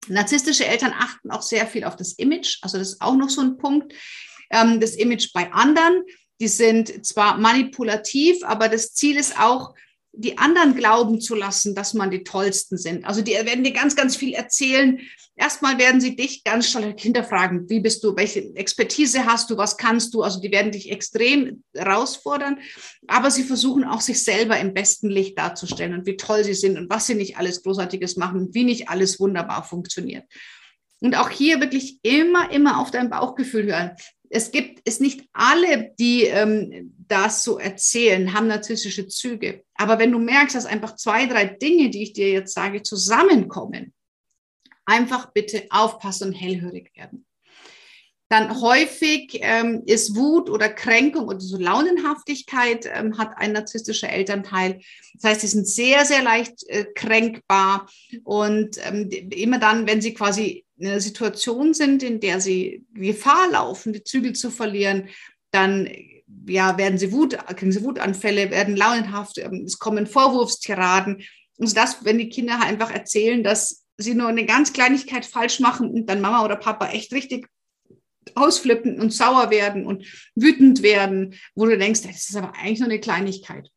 [0.08, 2.58] Narzisstische Eltern achten auch sehr viel auf das Image.
[2.62, 3.94] Also das ist auch noch so ein Punkt.
[4.50, 6.02] Ähm, das Image bei anderen,
[6.40, 9.74] die sind zwar manipulativ, aber das Ziel ist auch,
[10.12, 13.04] die anderen glauben zu lassen, dass man die Tollsten sind.
[13.04, 15.00] Also die werden dir ganz, ganz viel erzählen.
[15.36, 17.68] Erstmal werden sie dich ganz stark hinterfragen.
[17.70, 18.16] Wie bist du?
[18.16, 19.56] Welche Expertise hast du?
[19.56, 20.22] Was kannst du?
[20.22, 22.58] Also die werden dich extrem herausfordern.
[23.06, 26.78] Aber sie versuchen auch sich selber im besten Licht darzustellen und wie toll sie sind
[26.78, 30.24] und was sie nicht alles Großartiges machen, wie nicht alles wunderbar funktioniert.
[31.00, 33.92] Und auch hier wirklich immer, immer auf dein Bauchgefühl hören
[34.30, 39.64] es gibt es nicht alle, die ähm, das so erzählen, haben narzisstische Züge.
[39.74, 43.94] Aber wenn du merkst, dass einfach zwei, drei Dinge, die ich dir jetzt sage, zusammenkommen,
[44.84, 47.26] einfach bitte aufpassen und hellhörig werden.
[48.30, 54.80] Dann häufig ähm, ist Wut oder Kränkung oder so Launenhaftigkeit ähm, hat ein narzisstischer Elternteil.
[55.14, 57.88] Das heißt, sie sind sehr, sehr leicht äh, kränkbar
[58.24, 63.92] und ähm, immer dann, wenn sie quasi einer Situation sind, in der sie Gefahr laufen,
[63.92, 65.08] die Zügel zu verlieren,
[65.50, 65.88] dann
[66.46, 71.22] ja, werden sie Wut, kriegen sie Wutanfälle, werden launenhaft, ähm, es kommen Vorwurfstiraden.
[71.56, 75.90] Und das, wenn die Kinder einfach erzählen, dass sie nur eine ganz Kleinigkeit falsch machen
[75.90, 77.48] und dann Mama oder Papa echt richtig
[78.34, 82.88] ausflippen und sauer werden und wütend werden, wo du denkst, das ist aber eigentlich nur
[82.88, 83.70] eine Kleinigkeit.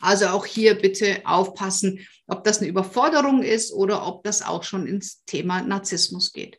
[0.00, 4.86] Also auch hier bitte aufpassen, ob das eine Überforderung ist oder ob das auch schon
[4.86, 6.58] ins Thema Narzissmus geht.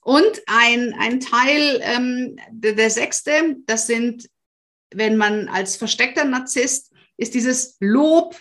[0.00, 4.28] Und ein, ein Teil, ähm, der, der sechste, das sind,
[4.92, 8.38] wenn man als versteckter Narzisst, ist dieses Lob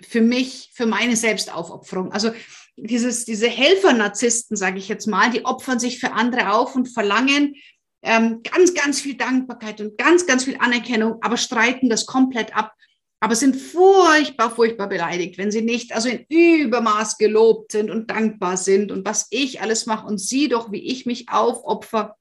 [0.00, 2.12] für mich, für meine Selbstaufopferung.
[2.12, 2.32] Also
[2.76, 7.54] dieses, diese Helfer-Narzissten, sage ich jetzt mal, die opfern sich für andere auf und verlangen
[8.02, 12.75] ähm, ganz, ganz viel Dankbarkeit und ganz, ganz viel Anerkennung, aber streiten das komplett ab
[13.20, 18.56] aber sind furchtbar, furchtbar beleidigt, wenn sie nicht also in Übermaß gelobt sind und dankbar
[18.56, 22.16] sind und was ich alles mache und sie doch, wie ich mich aufopfer.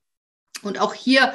[0.63, 1.33] Und auch hier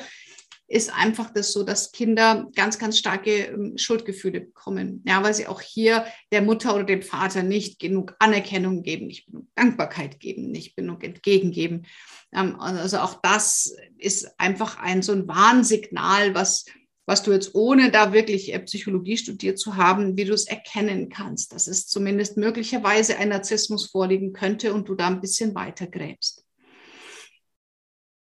[0.70, 5.03] ist einfach das so, dass Kinder ganz, ganz starke ähm, Schuldgefühle bekommen.
[5.05, 9.27] Ja, weil sie auch hier der Mutter oder dem Vater nicht genug Anerkennung geben, nicht
[9.27, 11.87] genug Dankbarkeit geben, nicht genug entgegengeben.
[12.33, 16.66] Ähm, also auch das ist einfach ein so ein Warnsignal, was
[17.11, 21.09] was du jetzt ohne da wirklich äh, Psychologie studiert zu haben, wie du es erkennen
[21.09, 25.88] kannst, dass es zumindest möglicherweise ein Narzissmus vorliegen könnte und du da ein bisschen weiter
[25.88, 26.46] gräbst.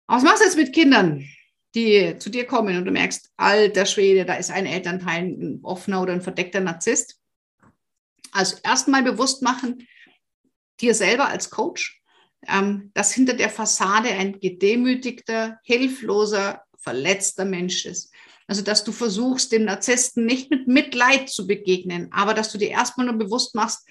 [0.06, 1.26] Was machst du jetzt mit Kindern,
[1.74, 6.02] die zu dir kommen und du merkst, alter Schwede, da ist ein Elternteil ein offener
[6.02, 7.18] oder ein verdeckter Narzisst?
[8.30, 9.88] Also erstmal bewusst machen,
[10.82, 12.02] dir selber als Coach,
[12.46, 18.12] ähm, dass hinter der Fassade ein gedemütigter, hilfloser, verletzter Mensch ist.
[18.48, 22.70] Also, dass du versuchst, dem Narzissten nicht mit Mitleid zu begegnen, aber dass du dir
[22.70, 23.86] erstmal nur bewusst machst,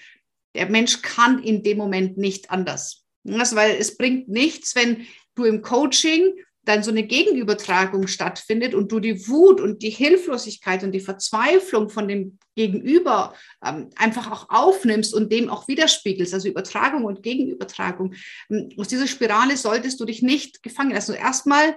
[0.54, 3.04] der Mensch kann in dem Moment nicht anders.
[3.24, 6.32] Das, weil es bringt nichts, wenn du im Coaching
[6.66, 11.90] dann so eine Gegenübertragung stattfindet und du die Wut und die Hilflosigkeit und die Verzweiflung
[11.90, 18.14] von dem Gegenüber ähm, einfach auch aufnimmst und dem auch widerspiegelst, also Übertragung und Gegenübertragung.
[18.50, 21.12] Ähm, aus dieser Spirale solltest du dich nicht gefangen lassen.
[21.12, 21.76] Also erstmal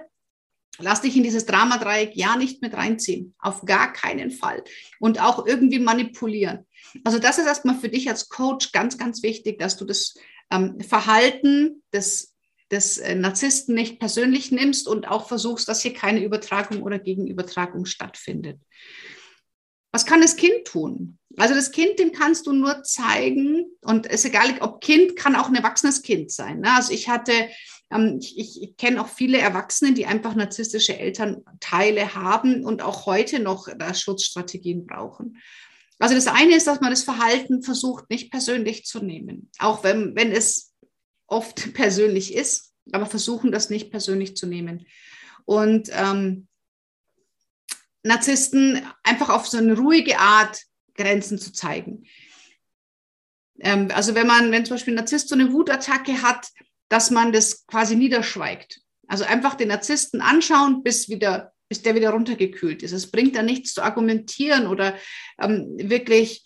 [0.78, 3.34] Lass dich in dieses Dramadreieck ja nicht mit reinziehen.
[3.38, 4.62] Auf gar keinen Fall.
[4.98, 6.66] Und auch irgendwie manipulieren.
[7.04, 10.14] Also das ist erstmal für dich als Coach ganz, ganz wichtig, dass du das
[10.50, 12.34] ähm, Verhalten des,
[12.70, 17.84] des äh, Narzissten nicht persönlich nimmst und auch versuchst, dass hier keine Übertragung oder Gegenübertragung
[17.84, 18.60] stattfindet.
[19.92, 21.18] Was kann das Kind tun?
[21.36, 25.36] Also das Kind, dem kannst du nur zeigen, und es ist egal, ob Kind, kann
[25.36, 26.60] auch ein erwachsenes Kind sein.
[26.60, 26.72] Ne?
[26.72, 27.32] Also ich hatte
[28.20, 33.40] ich, ich, ich kenne auch viele Erwachsene, die einfach narzisstische Elternteile haben und auch heute
[33.40, 35.38] noch da Schutzstrategien brauchen.
[35.98, 40.14] Also das eine ist, dass man das Verhalten versucht, nicht persönlich zu nehmen, auch wenn,
[40.14, 40.72] wenn es
[41.26, 44.86] oft persönlich ist, aber versuchen, das nicht persönlich zu nehmen.
[45.44, 46.48] Und ähm,
[48.02, 50.62] Narzissten einfach auf so eine ruhige Art
[50.94, 52.04] Grenzen zu zeigen.
[53.58, 56.48] Ähm, also wenn man, wenn zum Beispiel ein Narzisst so eine Wutattacke hat,
[56.90, 58.82] dass man das quasi niederschweigt.
[59.08, 62.92] Also einfach den Narzissten anschauen, bis wieder, bis der wieder runtergekühlt ist.
[62.92, 64.94] Es bringt da nichts zu argumentieren oder
[65.40, 66.44] ähm, wirklich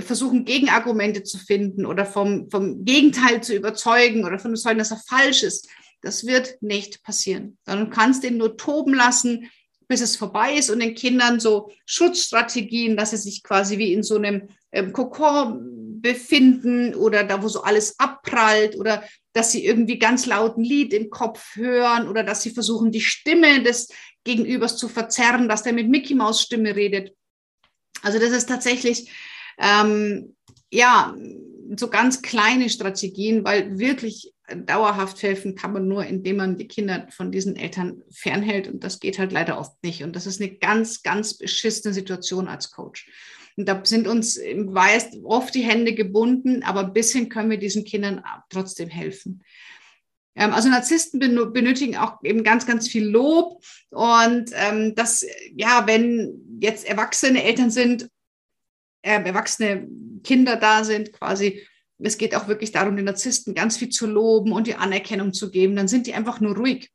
[0.00, 5.02] versuchen, Gegenargumente zu finden oder vom, vom Gegenteil zu überzeugen oder von überzeugen, dass er
[5.08, 5.68] falsch ist.
[6.02, 9.50] Das wird nicht passieren, sondern du kannst den nur toben lassen,
[9.88, 14.02] bis es vorbei ist und den Kindern so Schutzstrategien, dass sie sich quasi wie in
[14.02, 15.73] so einem ähm, Kokon
[16.04, 20.92] befinden oder da, wo so alles abprallt oder dass sie irgendwie ganz laut ein Lied
[20.92, 23.88] im Kopf hören oder dass sie versuchen, die Stimme des
[24.22, 27.14] Gegenübers zu verzerren, dass der mit Mickey Maus Stimme redet.
[28.02, 29.10] Also das ist tatsächlich,
[29.58, 30.36] ähm,
[30.70, 31.16] ja,
[31.76, 37.06] so ganz kleine Strategien, weil wirklich dauerhaft helfen kann man nur, indem man die Kinder
[37.08, 38.68] von diesen Eltern fernhält.
[38.68, 40.02] Und das geht halt leider oft nicht.
[40.02, 43.08] Und das ist eine ganz, ganz beschissene Situation als Coach.
[43.56, 47.84] Und da sind uns weiß oft die Hände gebunden, aber ein bisschen können wir diesen
[47.84, 49.42] Kindern trotzdem helfen.
[50.34, 53.62] Ähm, also Narzissten benötigen auch eben ganz, ganz viel Lob.
[53.90, 58.08] Und ähm, das, ja, wenn jetzt erwachsene Eltern sind,
[59.02, 59.86] äh, erwachsene
[60.22, 61.66] Kinder da sind, quasi,
[61.98, 65.50] es geht auch wirklich darum, den Narzissten ganz viel zu loben und die Anerkennung zu
[65.50, 66.90] geben, dann sind die einfach nur ruhig.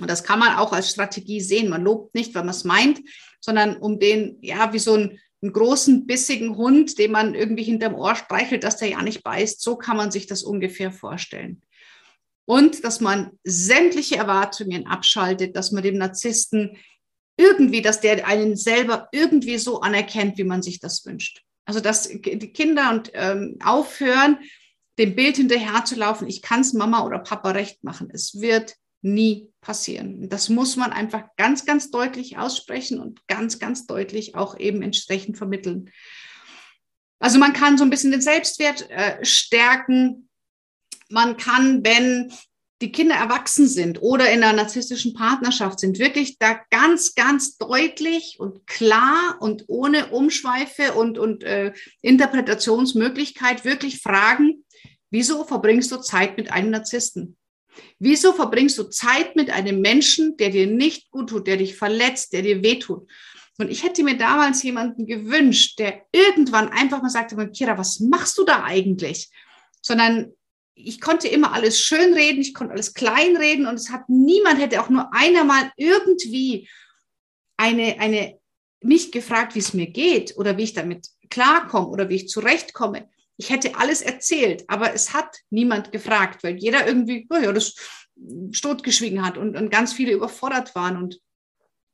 [0.00, 1.70] Und das kann man auch als Strategie sehen.
[1.70, 3.00] Man lobt nicht, weil man es meint,
[3.40, 7.94] sondern um den, ja, wie so ein einen großen, bissigen Hund, den man irgendwie hinterm
[7.94, 9.60] Ohr streichelt, dass der ja nicht beißt.
[9.60, 11.62] So kann man sich das ungefähr vorstellen.
[12.46, 16.78] Und dass man sämtliche Erwartungen abschaltet, dass man dem Narzissten
[17.36, 21.42] irgendwie, dass der einen selber irgendwie so anerkennt, wie man sich das wünscht.
[21.66, 24.38] Also dass die Kinder und ähm, aufhören,
[24.98, 28.08] dem Bild hinterherzulaufen, ich kann es Mama oder Papa recht machen.
[28.12, 30.28] Es wird nie passieren.
[30.28, 35.36] Das muss man einfach ganz, ganz deutlich aussprechen und ganz, ganz deutlich auch eben entsprechend
[35.36, 35.90] vermitteln.
[37.18, 40.28] Also man kann so ein bisschen den Selbstwert äh, stärken.
[41.10, 42.32] Man kann, wenn
[42.80, 48.36] die Kinder erwachsen sind oder in einer narzisstischen Partnerschaft sind, wirklich da ganz, ganz deutlich
[48.38, 54.64] und klar und ohne Umschweife und, und äh, Interpretationsmöglichkeit wirklich fragen,
[55.10, 57.36] wieso verbringst du Zeit mit einem Narzissten?
[57.98, 62.32] Wieso verbringst du Zeit mit einem Menschen, der dir nicht gut tut, der dich verletzt,
[62.32, 63.08] der dir wehtut?
[63.58, 68.36] Und ich hätte mir damals jemanden gewünscht, der irgendwann einfach mal sagte, Kira, was machst
[68.36, 69.30] du da eigentlich?
[69.80, 70.32] Sondern
[70.74, 74.60] ich konnte immer alles schön reden, ich konnte alles klein reden und es hat niemand
[74.60, 76.68] hätte auch nur einer mal irgendwie
[77.56, 78.38] eine, eine
[78.80, 83.08] mich gefragt, wie es mir geht oder wie ich damit klarkomme oder wie ich zurechtkomme
[83.36, 87.74] ich hätte alles erzählt, aber es hat niemand gefragt, weil jeder irgendwie, oh ja, das
[88.60, 90.96] totgeschwiegen hat und, und ganz viele überfordert waren.
[90.96, 91.20] Und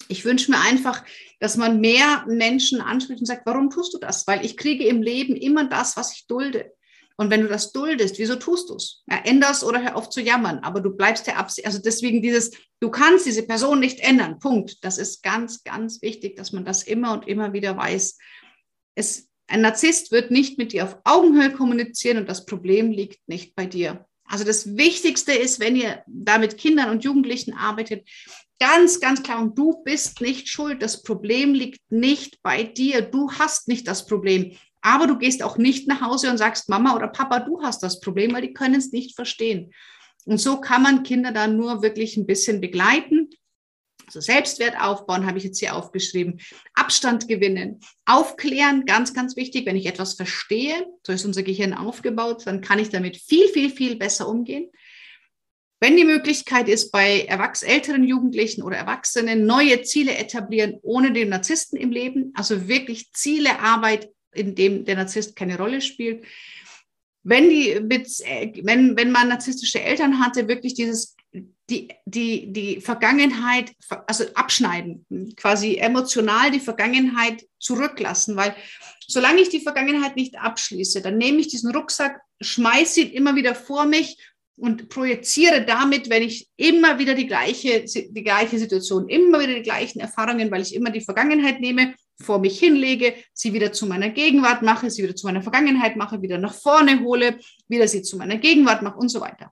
[0.08, 1.02] ich wünsche mir einfach,
[1.38, 4.26] dass man mehr Menschen anspricht und sagt, warum tust du das?
[4.26, 6.72] Weil ich kriege im Leben immer das, was ich dulde.
[7.16, 9.02] Und wenn du das duldest, wieso tust du es?
[9.06, 11.66] Ja, änderst oder hör auf zu jammern, aber du bleibst der Absicht.
[11.66, 12.50] Also deswegen dieses,
[12.80, 14.38] du kannst diese Person nicht ändern.
[14.38, 14.82] Punkt.
[14.84, 18.16] Das ist ganz, ganz wichtig, dass man das immer und immer wieder weiß.
[18.94, 23.56] Es ein Narzisst wird nicht mit dir auf Augenhöhe kommunizieren und das Problem liegt nicht
[23.56, 24.06] bei dir.
[24.24, 28.08] Also das Wichtigste ist, wenn ihr da mit Kindern und Jugendlichen arbeitet,
[28.60, 30.82] ganz, ganz klar, und du bist nicht schuld.
[30.82, 33.02] Das Problem liegt nicht bei dir.
[33.02, 34.52] Du hast nicht das Problem.
[34.82, 38.00] Aber du gehst auch nicht nach Hause und sagst, Mama oder Papa, du hast das
[38.00, 39.72] Problem, weil die können es nicht verstehen.
[40.26, 43.30] Und so kann man Kinder dann nur wirklich ein bisschen begleiten
[44.10, 46.40] also Selbstwert aufbauen, habe ich jetzt hier aufgeschrieben.
[46.74, 47.80] Abstand gewinnen.
[48.06, 49.66] Aufklären, ganz, ganz wichtig.
[49.66, 53.70] Wenn ich etwas verstehe, so ist unser Gehirn aufgebaut, dann kann ich damit viel, viel,
[53.70, 54.70] viel besser umgehen.
[55.78, 61.30] Wenn die Möglichkeit ist, bei Erwachs älteren Jugendlichen oder Erwachsenen neue Ziele etablieren, ohne den
[61.30, 66.26] Narzissten im Leben, also wirklich Ziele, Arbeit, in dem der Narzisst keine Rolle spielt.
[67.22, 67.76] Wenn, die,
[68.64, 73.72] wenn, wenn man narzisstische Eltern hatte, wirklich dieses die, die, die Vergangenheit,
[74.06, 75.06] also abschneiden,
[75.36, 78.54] quasi emotional die Vergangenheit zurücklassen, weil
[79.06, 83.54] solange ich die Vergangenheit nicht abschließe, dann nehme ich diesen Rucksack, schmeiße ihn immer wieder
[83.54, 84.18] vor mich
[84.56, 89.62] und projiziere damit, wenn ich immer wieder die gleiche, die gleiche Situation, immer wieder die
[89.62, 94.10] gleichen Erfahrungen, weil ich immer die Vergangenheit nehme, vor mich hinlege, sie wieder zu meiner
[94.10, 98.18] Gegenwart mache, sie wieder zu meiner Vergangenheit mache, wieder nach vorne hole, wieder sie zu
[98.18, 99.50] meiner Gegenwart mache und so weiter.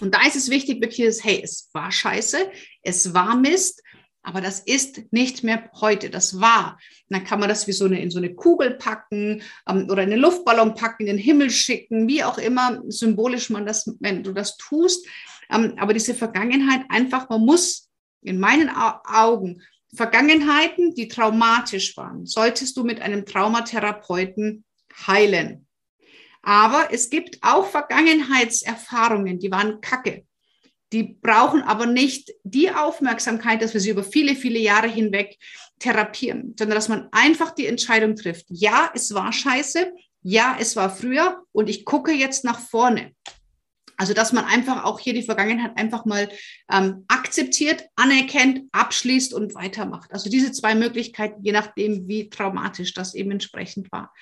[0.00, 2.50] Und da ist es wichtig, wirklich, hey, es war scheiße,
[2.82, 3.82] es war Mist,
[4.22, 6.78] aber das ist nicht mehr heute, das war.
[7.08, 10.02] Und dann kann man das wie so eine, in so eine Kugel packen ähm, oder
[10.02, 14.22] in einen Luftballon packen, in den Himmel schicken, wie auch immer symbolisch man das, wenn
[14.22, 15.06] du das tust.
[15.50, 17.88] Ähm, aber diese Vergangenheit einfach, man muss
[18.22, 19.62] in meinen Augen
[19.94, 24.64] Vergangenheiten, die traumatisch waren, solltest du mit einem Traumatherapeuten
[25.06, 25.67] heilen.
[26.42, 30.24] Aber es gibt auch Vergangenheitserfahrungen, die waren kacke.
[30.92, 35.36] Die brauchen aber nicht die Aufmerksamkeit, dass wir sie über viele, viele Jahre hinweg
[35.78, 38.46] therapieren, sondern dass man einfach die Entscheidung trifft.
[38.48, 39.92] Ja, es war scheiße.
[40.22, 43.12] Ja, es war früher und ich gucke jetzt nach vorne.
[43.96, 46.28] Also, dass man einfach auch hier die Vergangenheit einfach mal
[46.72, 50.12] ähm, akzeptiert, anerkennt, abschließt und weitermacht.
[50.12, 54.12] Also diese zwei Möglichkeiten, je nachdem, wie traumatisch das eben entsprechend war.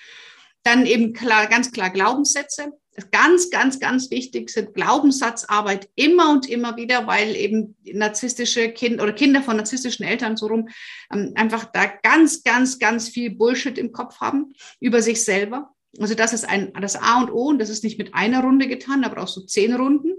[0.63, 2.73] Dann eben klar, ganz klar Glaubenssätze.
[3.11, 9.13] Ganz, ganz, ganz wichtig sind Glaubenssatzarbeit immer und immer wieder, weil eben narzisstische Kinder oder
[9.13, 10.67] Kinder von narzisstischen Eltern so rum
[11.13, 15.75] ähm, einfach da ganz, ganz, ganz viel Bullshit im Kopf haben über sich selber.
[15.99, 18.67] Also das ist ein, das A und O und das ist nicht mit einer Runde
[18.67, 20.13] getan, aber auch so zehn Runden.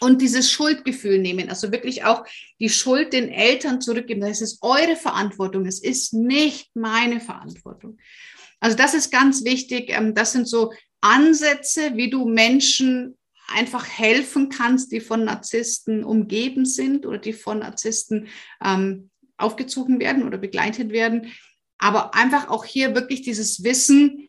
[0.00, 2.24] Und dieses Schuldgefühl nehmen, also wirklich auch
[2.60, 4.20] die Schuld den Eltern zurückgeben.
[4.20, 7.98] Das ist eure Verantwortung, es ist nicht meine Verantwortung.
[8.60, 9.90] Also das ist ganz wichtig.
[9.90, 13.16] Ähm, das sind so Ansätze, wie du Menschen
[13.48, 18.28] einfach helfen kannst, die von Narzissten umgeben sind oder die von Narzissten
[18.64, 21.32] ähm, aufgezogen werden oder begleitet werden.
[21.78, 24.28] Aber einfach auch hier wirklich dieses Wissen,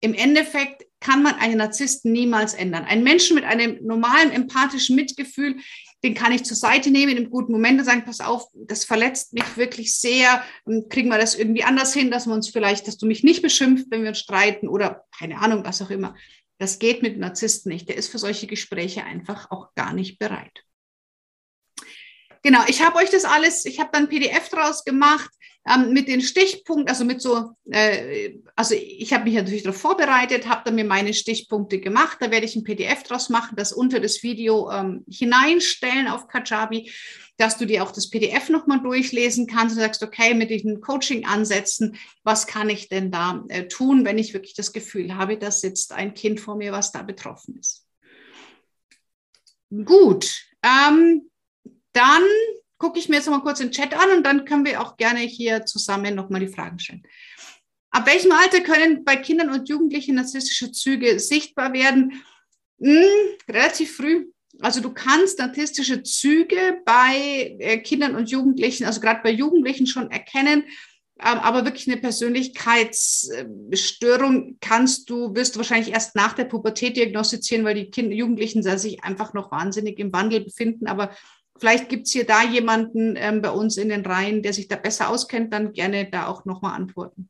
[0.00, 2.84] im Endeffekt kann man einen Narzissten niemals ändern.
[2.84, 5.56] Ein Menschen mit einem normalen empathischen Mitgefühl,
[6.04, 8.84] den kann ich zur Seite nehmen in einem guten Moment und sagen, pass auf, das
[8.84, 10.44] verletzt mich wirklich sehr.
[10.90, 13.86] Kriegen wir das irgendwie anders hin, dass wir uns vielleicht, dass du mich nicht beschimpft,
[13.90, 16.14] wenn wir uns streiten oder keine Ahnung, was auch immer.
[16.58, 17.88] Das geht mit Narzissten nicht.
[17.88, 20.62] Der ist für solche Gespräche einfach auch gar nicht bereit.
[22.42, 25.30] Genau, ich habe euch das alles, ich habe dann PDF draus gemacht
[25.66, 30.46] ähm, mit den Stichpunkten, also mit so, äh, also ich habe mich natürlich darauf vorbereitet,
[30.46, 32.18] habe dann mir meine Stichpunkte gemacht.
[32.20, 36.92] Da werde ich ein PDF draus machen, das unter das Video ähm, hineinstellen auf Kajabi,
[37.38, 41.96] dass du dir auch das PDF nochmal durchlesen kannst und sagst, okay, mit diesen Coaching-Ansätzen,
[42.22, 45.92] was kann ich denn da äh, tun, wenn ich wirklich das Gefühl habe, dass sitzt
[45.92, 47.86] ein Kind vor mir, was da betroffen ist.
[49.70, 50.44] Gut.
[50.62, 51.30] Ähm,
[51.92, 52.22] dann
[52.84, 54.98] gucke ich mir jetzt noch mal kurz den Chat an und dann können wir auch
[54.98, 57.02] gerne hier zusammen noch mal die Fragen stellen.
[57.90, 62.22] Ab welchem Alter können bei Kindern und Jugendlichen narzisstische Züge sichtbar werden?
[62.78, 63.06] Hm,
[63.48, 64.26] relativ früh.
[64.60, 70.10] Also du kannst narzisstische Züge bei äh, Kindern und Jugendlichen, also gerade bei Jugendlichen schon
[70.10, 70.64] erkennen,
[71.20, 77.64] ähm, aber wirklich eine Persönlichkeitsstörung kannst du, wirst du wahrscheinlich erst nach der Pubertät diagnostizieren,
[77.64, 80.86] weil die Kinder, Jugendlichen sich einfach noch wahnsinnig im Wandel befinden.
[80.86, 81.16] Aber
[81.58, 84.76] Vielleicht gibt es hier da jemanden ähm, bei uns in den Reihen, der sich da
[84.76, 87.28] besser auskennt, dann gerne da auch nochmal antworten.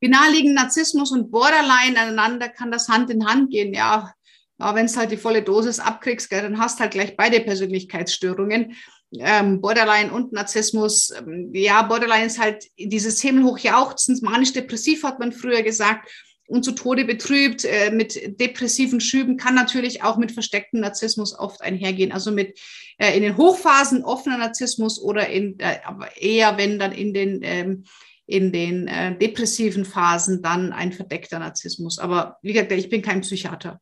[0.00, 2.48] Wie nah liegen Narzissmus und Borderline aneinander?
[2.48, 3.74] Kann das Hand in Hand gehen?
[3.74, 4.12] Ja,
[4.58, 8.76] ja wenn es halt die volle Dosis abkriegst, dann hast halt gleich beide Persönlichkeitsstörungen.
[9.12, 11.10] Ähm, Borderline und Narzissmus.
[11.10, 16.10] Ähm, ja, Borderline ist halt dieses Himmelhochjauchzens, manisch-depressiv hat man früher gesagt
[16.46, 21.62] und zu Tode betrübt, äh, mit depressiven Schüben, kann natürlich auch mit verstecktem Narzissmus oft
[21.62, 22.12] einhergehen.
[22.12, 22.58] Also mit
[22.98, 27.40] äh, in den Hochphasen offener Narzissmus oder in, äh, aber eher wenn dann in den,
[27.42, 27.84] ähm,
[28.26, 31.98] in den äh, depressiven Phasen dann ein verdeckter Narzissmus.
[31.98, 33.80] Aber wie gesagt, ich bin kein Psychiater.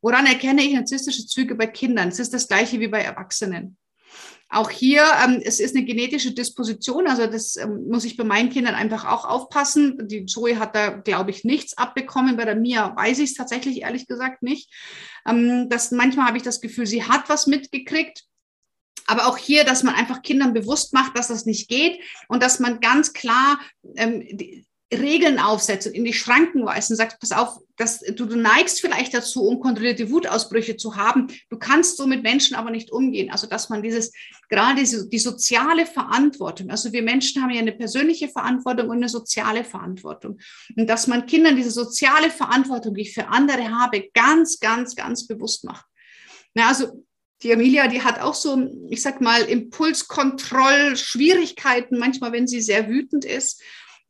[0.00, 2.08] Woran erkenne ich narzisstische Züge bei Kindern?
[2.08, 3.76] Es ist das gleiche wie bei Erwachsenen.
[4.50, 8.48] Auch hier, ähm, es ist eine genetische Disposition, also das ähm, muss ich bei meinen
[8.48, 10.08] Kindern einfach auch aufpassen.
[10.08, 12.38] Die Zoe hat da, glaube ich, nichts abbekommen.
[12.38, 14.72] Bei der Mia weiß ich es tatsächlich ehrlich gesagt nicht.
[15.26, 18.24] Ähm, das, manchmal habe ich das Gefühl, sie hat was mitgekriegt.
[19.06, 22.58] Aber auch hier, dass man einfach Kindern bewusst macht, dass das nicht geht und dass
[22.58, 23.58] man ganz klar
[23.96, 24.22] ähm,
[24.92, 28.80] Regeln aufsetzt und in die Schranken weist und sagt, pass auf, dass du, du neigst
[28.80, 31.26] vielleicht dazu, unkontrollierte Wutausbrüche zu haben.
[31.50, 33.30] Du kannst so mit Menschen aber nicht umgehen.
[33.30, 34.12] Also, dass man dieses,
[34.48, 39.10] gerade diese, die soziale Verantwortung, also wir Menschen haben ja eine persönliche Verantwortung und eine
[39.10, 40.38] soziale Verantwortung.
[40.74, 45.26] Und dass man Kindern diese soziale Verantwortung, die ich für andere habe, ganz, ganz, ganz
[45.26, 45.84] bewusst macht.
[46.54, 47.04] Na, also,
[47.42, 53.24] die Emilia, die hat auch so, ich sag mal, Impulskontroll-Schwierigkeiten, manchmal, wenn sie sehr wütend
[53.24, 53.62] ist.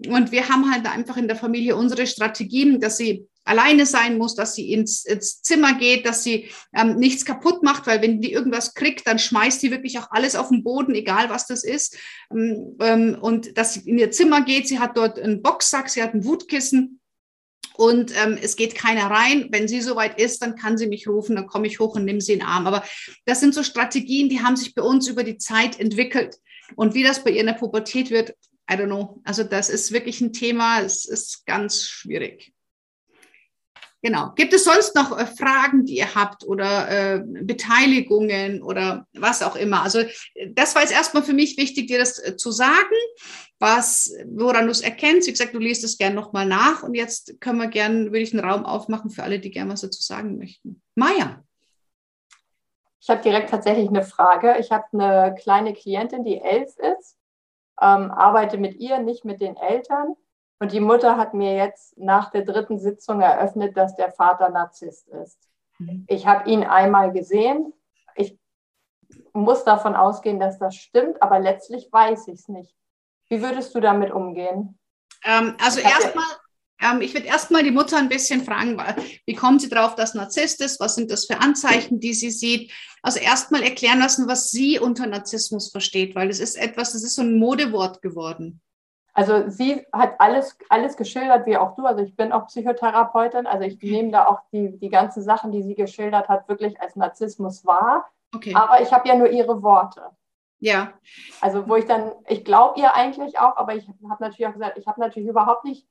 [0.06, 4.34] Und wir haben halt einfach in der Familie unsere Strategien, dass sie alleine sein muss,
[4.34, 8.30] dass sie ins, ins Zimmer geht, dass sie ähm, nichts kaputt macht, weil wenn die
[8.30, 11.96] irgendwas kriegt, dann schmeißt sie wirklich auch alles auf den Boden, egal was das ist.
[12.30, 16.02] Ähm, ähm und dass sie in ihr Zimmer geht, sie hat dort einen Boxsack, sie
[16.02, 17.00] hat ein Wutkissen
[17.78, 19.48] und ähm, es geht keiner rein.
[19.50, 22.20] Wenn sie soweit ist, dann kann sie mich rufen, dann komme ich hoch und nehme
[22.20, 22.66] sie in den Arm.
[22.66, 22.84] Aber
[23.24, 26.38] das sind so Strategien, die haben sich bei uns über die Zeit entwickelt.
[26.74, 28.34] Und wie das bei ihr in der Pubertät wird,
[28.70, 29.20] I don't know.
[29.24, 32.52] Also das ist wirklich ein Thema, es ist ganz schwierig.
[34.00, 34.32] Genau.
[34.36, 39.56] Gibt es sonst noch äh, Fragen, die ihr habt oder äh, Beteiligungen oder was auch
[39.56, 39.82] immer?
[39.82, 40.04] Also
[40.52, 42.94] das war jetzt erstmal für mich wichtig, dir das äh, zu sagen
[43.58, 45.26] was, woran du es erkennst.
[45.26, 48.32] Wie gesagt, du liest es gerne nochmal nach und jetzt können wir gerne, würde ich
[48.32, 50.80] einen Raum aufmachen für alle, die gerne was dazu sagen möchten.
[50.94, 51.42] Maja.
[53.00, 54.56] Ich habe direkt tatsächlich eine Frage.
[54.60, 57.17] Ich habe eine kleine Klientin, die elf ist,
[57.80, 60.14] ähm, arbeite mit ihr, nicht mit den Eltern.
[60.60, 65.08] Und die Mutter hat mir jetzt nach der dritten Sitzung eröffnet, dass der Vater Narzisst
[65.08, 65.38] ist.
[65.78, 66.04] Mhm.
[66.08, 67.72] Ich habe ihn einmal gesehen.
[68.16, 68.36] Ich
[69.32, 72.74] muss davon ausgehen, dass das stimmt, aber letztlich weiß ich es nicht.
[73.28, 74.78] Wie würdest du damit umgehen?
[75.24, 76.26] Ähm, also erstmal,
[76.80, 78.80] ähm, ich würde erstmal die Mutter ein bisschen fragen,
[79.26, 80.80] wie kommt sie drauf, dass Narzisst ist?
[80.80, 82.72] Was sind das für Anzeichen, die sie sieht?
[83.02, 87.16] Also erstmal erklären lassen, was sie unter Narzissmus versteht, weil es ist etwas, das ist
[87.16, 88.60] so ein Modewort geworden.
[89.18, 91.86] Also sie hat alles, alles geschildert, wie auch du.
[91.86, 93.48] Also ich bin auch Psychotherapeutin.
[93.48, 96.94] Also ich nehme da auch die, die ganzen Sachen, die sie geschildert hat, wirklich als
[96.94, 98.08] Narzissmus wahr.
[98.32, 98.54] Okay.
[98.54, 100.02] Aber ich habe ja nur ihre Worte.
[100.60, 100.92] Ja.
[101.40, 104.78] Also wo ich dann, ich glaube ihr eigentlich auch, aber ich habe natürlich auch gesagt,
[104.78, 105.84] ich habe natürlich überhaupt nicht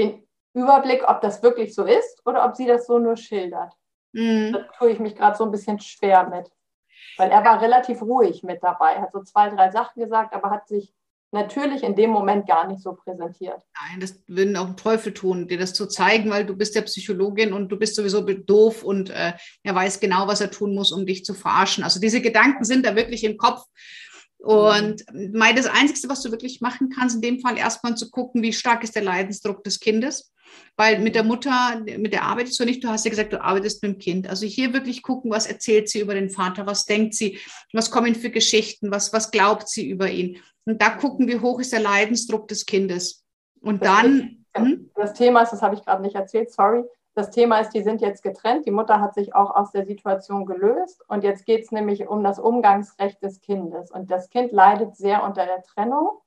[0.00, 3.72] den Überblick, ob das wirklich so ist oder ob sie das so nur schildert.
[4.12, 4.52] Mhm.
[4.52, 6.50] Da tue ich mich gerade so ein bisschen schwer mit.
[7.16, 10.68] Weil er war relativ ruhig mit dabei, hat so zwei, drei Sachen gesagt, aber hat
[10.68, 10.92] sich
[11.32, 13.62] natürlich in dem Moment gar nicht so präsentiert.
[13.80, 17.52] Nein, das würden auch Teufel tun, dir das zu zeigen, weil du bist ja Psychologin
[17.52, 21.06] und du bist sowieso doof und äh, er weiß genau, was er tun muss, um
[21.06, 21.84] dich zu verarschen.
[21.84, 23.62] Also diese Gedanken sind da wirklich im Kopf.
[24.42, 28.42] Und mein, das Einzige, was du wirklich machen kannst, in dem Fall erstmal zu gucken,
[28.42, 30.32] wie stark ist der Leidensdruck des Kindes.
[30.76, 33.82] Weil mit der Mutter, mit der arbeitest du nicht, du hast ja gesagt, du arbeitest
[33.82, 34.28] mit dem Kind.
[34.28, 37.38] Also hier wirklich gucken, was erzählt sie über den Vater, was denkt sie,
[37.72, 40.38] was kommen für Geschichten, was, was glaubt sie über ihn.
[40.64, 43.24] Und da gucken, wie hoch ist der Leidensdruck des Kindes.
[43.60, 44.44] Und das dann.
[44.56, 44.90] Hm?
[44.96, 46.82] Das Thema ist, das habe ich gerade nicht erzählt, sorry.
[47.14, 48.66] Das Thema ist, die sind jetzt getrennt.
[48.66, 51.02] Die Mutter hat sich auch aus der Situation gelöst.
[51.08, 53.90] Und jetzt geht es nämlich um das Umgangsrecht des Kindes.
[53.90, 56.20] Und das Kind leidet sehr unter der Trennung,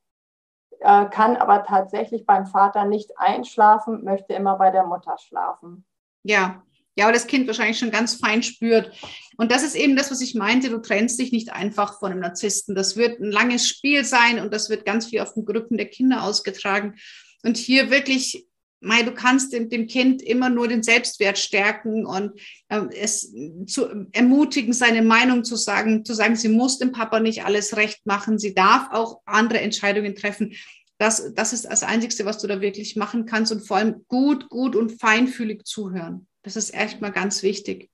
[0.80, 5.84] äh, kann aber tatsächlich beim Vater nicht einschlafen, möchte immer bei der Mutter schlafen.
[6.22, 6.62] Ja,
[6.96, 8.92] ja, aber das Kind wahrscheinlich schon ganz fein spürt.
[9.36, 10.70] Und das ist eben das, was ich meinte.
[10.70, 12.74] Du trennst dich nicht einfach von einem Narzissten.
[12.74, 15.88] Das wird ein langes Spiel sein und das wird ganz viel auf den Gruppen der
[15.88, 16.94] Kinder ausgetragen.
[17.42, 18.46] Und hier wirklich,
[18.84, 23.34] Mai, du kannst dem, dem Kind immer nur den Selbstwert stärken und äh, es
[23.66, 28.06] zu ermutigen, seine Meinung zu sagen, zu sagen, sie muss dem Papa nicht alles recht
[28.06, 28.38] machen.
[28.38, 30.54] Sie darf auch andere Entscheidungen treffen.
[30.98, 34.48] Das, das ist das Einzige, was du da wirklich machen kannst und vor allem gut,
[34.48, 36.26] gut und feinfühlig zuhören.
[36.42, 37.90] Das ist echt mal ganz wichtig.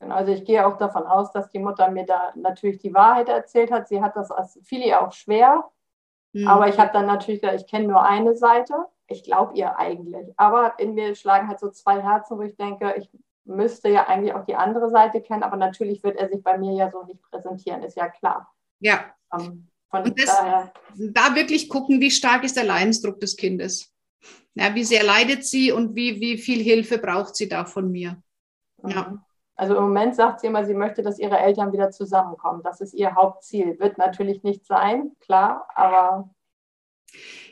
[0.00, 3.28] Genau, also ich gehe auch davon aus, dass die Mutter mir da natürlich die Wahrheit
[3.28, 3.88] erzählt hat.
[3.88, 5.64] Sie hat das als viele auch schwer.
[6.32, 6.48] Mhm.
[6.48, 8.74] Aber ich habe dann natürlich gesagt, ich kenne nur eine Seite.
[9.08, 10.32] Ich glaube ihr eigentlich.
[10.36, 13.08] Aber in mir schlagen halt so zwei Herzen, wo ich denke, ich
[13.44, 15.42] müsste ja eigentlich auch die andere Seite kennen.
[15.42, 18.52] Aber natürlich wird er sich bei mir ja so nicht präsentieren, ist ja klar.
[18.80, 19.14] Ja.
[19.32, 23.94] Ähm, Und das, daher, da wirklich gucken, wie stark ist der Leidensdruck des Kindes.
[24.54, 28.20] Ja, wie sehr leidet sie und wie, wie viel Hilfe braucht sie da von mir?
[28.84, 29.10] Ja.
[29.10, 29.20] Mhm.
[29.54, 32.62] Also im Moment sagt sie immer, sie möchte, dass ihre Eltern wieder zusammenkommen.
[32.62, 33.78] Das ist ihr Hauptziel.
[33.78, 36.28] Wird natürlich nicht sein, klar, aber.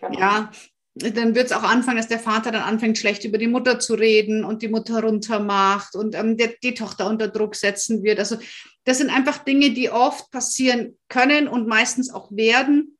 [0.01, 0.19] Genau.
[0.19, 0.51] Ja,
[0.95, 3.95] dann wird es auch anfangen, dass der Vater dann anfängt, schlecht über die Mutter zu
[3.95, 8.19] reden und die Mutter runtermacht und ähm, der, die Tochter unter Druck setzen wird.
[8.19, 8.37] Also
[8.85, 12.97] das sind einfach Dinge, die oft passieren können und meistens auch werden.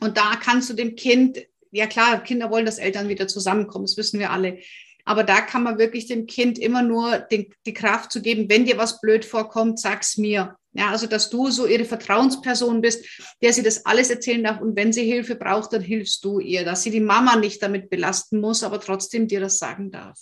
[0.00, 1.38] Und da kannst du dem Kind
[1.72, 4.58] ja klar, Kinder wollen, dass Eltern wieder zusammenkommen, das wissen wir alle.
[5.04, 8.66] Aber da kann man wirklich dem Kind immer nur den, die Kraft zu geben, wenn
[8.66, 10.56] dir was blöd vorkommt, sag's mir.
[10.74, 13.04] Ja, also dass du so ihre Vertrauensperson bist,
[13.42, 16.64] der sie das alles erzählen darf und wenn sie Hilfe braucht, dann hilfst du ihr,
[16.64, 20.18] dass sie die Mama nicht damit belasten muss, aber trotzdem dir das sagen darf.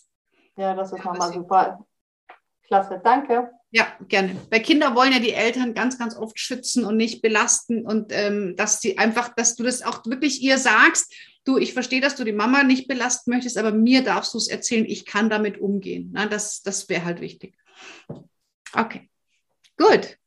[0.57, 1.87] Ja, das ist ja, nochmal super.
[2.67, 3.51] Klasse, danke.
[3.71, 4.37] Ja, gerne.
[4.51, 8.57] Weil Kinder wollen ja die Eltern ganz, ganz oft schützen und nicht belasten und ähm,
[8.57, 12.25] dass sie einfach, dass du das auch wirklich ihr sagst du, ich verstehe, dass du
[12.25, 16.11] die Mama nicht belasten möchtest, aber mir darfst du es erzählen, ich kann damit umgehen.
[16.13, 17.57] Na, das das wäre halt wichtig.
[18.73, 19.09] Okay,
[19.77, 20.20] gut.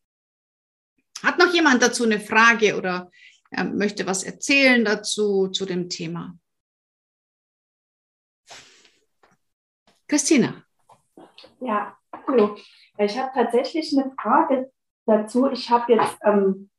[1.24, 3.10] Hat noch jemand dazu eine Frage oder
[3.52, 6.38] äh, möchte was erzählen dazu, zu dem Thema?
[10.08, 10.64] Christina.
[11.60, 11.98] Ja,
[12.28, 12.58] hallo.
[12.98, 14.72] Ich habe tatsächlich eine Frage
[15.06, 15.50] dazu.
[15.50, 16.70] Ich habe jetzt ähm,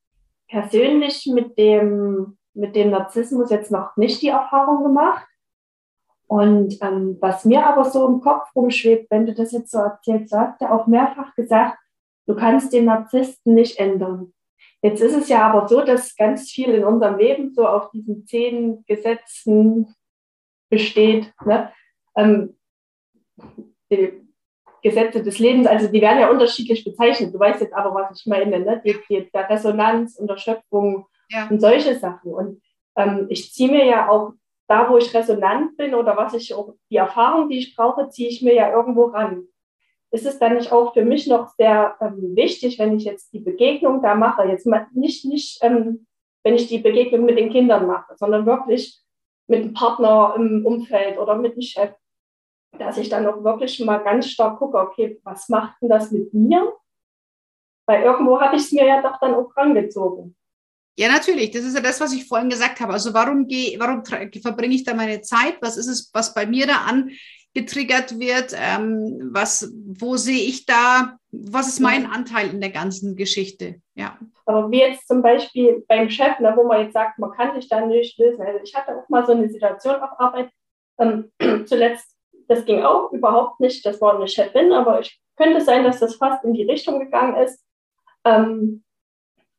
[0.49, 5.27] persönlich mit dem mit dem Narzissmus jetzt noch nicht die Erfahrung gemacht.
[6.27, 10.33] Und ähm, was mir aber so im Kopf rumschwebt, wenn du das jetzt so erzählst,
[10.33, 11.79] du hast ja auch mehrfach gesagt,
[12.27, 14.34] du kannst den Narzissten nicht ändern.
[14.85, 18.27] Jetzt ist es ja aber so, dass ganz viel in unserem Leben so auf diesen
[18.27, 19.95] zehn Gesetzen
[20.69, 21.33] besteht.
[21.47, 21.73] Ne?
[22.15, 22.59] Ähm,
[23.91, 24.29] die
[24.83, 27.33] Gesetze des Lebens, also die werden ja unterschiedlich bezeichnet.
[27.33, 28.83] Du weißt jetzt aber, was ich meine, ne?
[28.85, 31.49] die, die, der Resonanz und der Schöpfung ja.
[31.49, 32.35] und solche Sachen.
[32.35, 32.61] Und
[32.95, 34.35] ähm, ich ziehe mir ja auch
[34.69, 38.29] da, wo ich resonant bin oder was ich auch, die Erfahrung, die ich brauche, ziehe
[38.29, 39.47] ich mir ja irgendwo ran.
[40.15, 43.41] Ist es dann nicht auch für mich noch sehr ähm, wichtig, wenn ich jetzt die
[43.41, 46.07] Begegnung da mache, jetzt nicht, nicht ähm,
[46.45, 49.03] wenn ich die Begegnung mit den Kindern mache, sondern wirklich
[49.49, 51.95] mit einem Partner im Umfeld oder mit einem Chef,
[52.79, 56.33] dass ich dann auch wirklich mal ganz stark gucke, okay, was macht denn das mit
[56.33, 56.73] mir?
[57.87, 60.37] Weil irgendwo habe ich es mir ja doch dann auch rangezogen.
[60.97, 61.51] Ja, natürlich.
[61.51, 62.93] Das ist ja das, was ich vorhin gesagt habe.
[62.93, 65.57] Also warum gehe, warum verbringe ich da meine Zeit?
[65.61, 66.87] Was ist es, was bei mir da
[67.55, 68.55] angetriggert wird?
[68.57, 71.17] Ähm, was, wo sehe ich da?
[71.31, 73.81] Was ist mein Anteil in der ganzen Geschichte?
[73.95, 74.19] Ja.
[74.47, 77.69] Aber wie jetzt zum Beispiel beim Chef, ne, wo man jetzt sagt, man kann sich
[77.69, 78.43] da nicht lösen.
[78.43, 80.51] Also ich hatte auch mal so eine Situation auf Arbeit.
[80.99, 81.33] Ähm,
[81.67, 82.17] zuletzt,
[82.49, 83.85] das ging auch überhaupt nicht.
[83.87, 87.37] Das war eine Chefin, aber ich könnte sein, dass das fast in die Richtung gegangen
[87.37, 87.65] ist.
[88.25, 88.85] Ähm,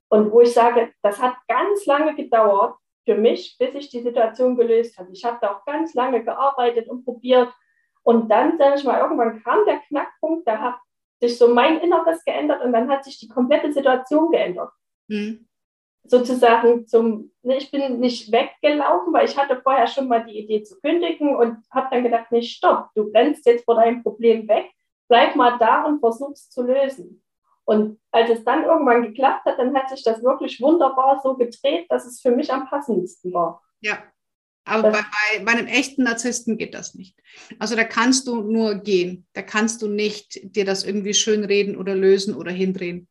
[0.10, 2.76] und wo ich sage, das hat ganz lange gedauert
[3.06, 5.12] für mich, bis ich die Situation gelöst habe.
[5.12, 7.52] Ich habe da auch ganz lange gearbeitet und probiert.
[8.06, 10.76] Und dann, sage ich mal, irgendwann kam der Knackpunkt, da hat
[11.20, 14.70] sich so mein Inneres geändert und dann hat sich die komplette Situation geändert.
[15.08, 15.48] Mhm.
[16.04, 20.62] Sozusagen zum, ne, ich bin nicht weggelaufen, weil ich hatte vorher schon mal die Idee
[20.62, 24.72] zu kündigen und habe dann gedacht, nee, stopp, du rennst jetzt vor deinem Problem weg,
[25.08, 27.24] bleib mal da und versuch es zu lösen.
[27.64, 31.88] Und als es dann irgendwann geklappt hat, dann hat sich das wirklich wunderbar so gedreht,
[31.90, 33.64] dass es für mich am passendsten war.
[33.82, 33.98] Ja,
[34.66, 37.16] aber bei, bei, bei, einem echten Narzissten geht das nicht.
[37.60, 39.28] Also da kannst du nur gehen.
[39.34, 43.08] Da kannst du nicht dir das irgendwie schönreden oder lösen oder hindrehen.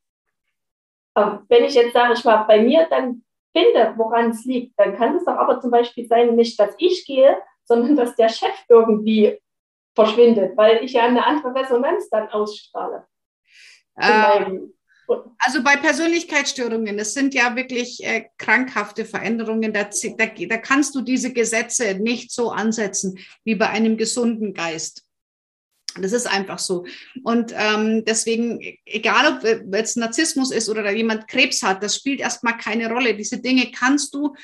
[1.15, 3.23] Aber wenn ich jetzt, sage ich mal, bei mir dann
[3.57, 7.07] finde, woran es liegt, dann kann es doch aber zum Beispiel sein, nicht, dass ich
[7.07, 9.39] gehe, sondern dass der Chef irgendwie
[9.95, 13.07] verschwindet, weil ich ja eine andere Resonanz dann ausstrahle.
[13.97, 14.75] Ähm,
[15.39, 21.03] also bei Persönlichkeitsstörungen, das sind ja wirklich äh, krankhafte Veränderungen, da, da, da kannst du
[21.03, 25.05] diese Gesetze nicht so ansetzen wie bei einem gesunden Geist.
[26.01, 26.85] Das ist einfach so.
[27.23, 32.57] Und ähm, deswegen, egal ob es Narzissmus ist oder jemand Krebs hat, das spielt erstmal
[32.57, 33.15] keine Rolle.
[33.15, 34.35] Diese Dinge kannst du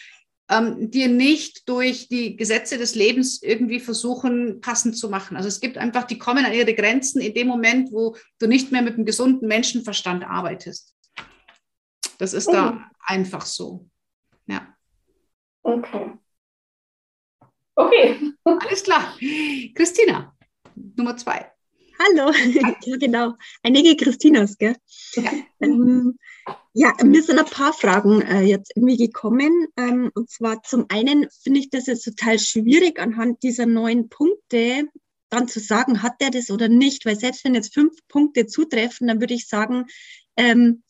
[0.50, 5.36] ähm, dir nicht durch die Gesetze des Lebens irgendwie versuchen, passend zu machen.
[5.36, 8.72] Also es gibt einfach, die kommen an ihre Grenzen in dem Moment, wo du nicht
[8.72, 10.94] mehr mit einem gesunden Menschenverstand arbeitest.
[12.18, 12.52] Das ist mhm.
[12.52, 13.88] da einfach so.
[14.46, 14.74] Ja.
[15.62, 16.12] Okay.
[17.76, 18.32] Okay.
[18.44, 19.16] Alles klar.
[19.74, 20.36] Christina,
[20.74, 21.50] Nummer zwei.
[22.02, 22.32] Hallo,
[22.86, 23.34] ja genau.
[23.62, 24.74] Einige Christinas, gell?
[25.16, 25.32] Ja.
[25.60, 26.18] Ähm,
[26.72, 29.66] ja, mir sind ein paar Fragen äh, jetzt irgendwie gekommen.
[29.76, 34.88] Ähm, und zwar zum einen finde ich das jetzt total schwierig anhand dieser neun Punkte
[35.28, 39.06] dann zu sagen, hat der das oder nicht, weil selbst wenn jetzt fünf Punkte zutreffen,
[39.06, 39.84] dann würde ich sagen,
[40.36, 40.82] ähm,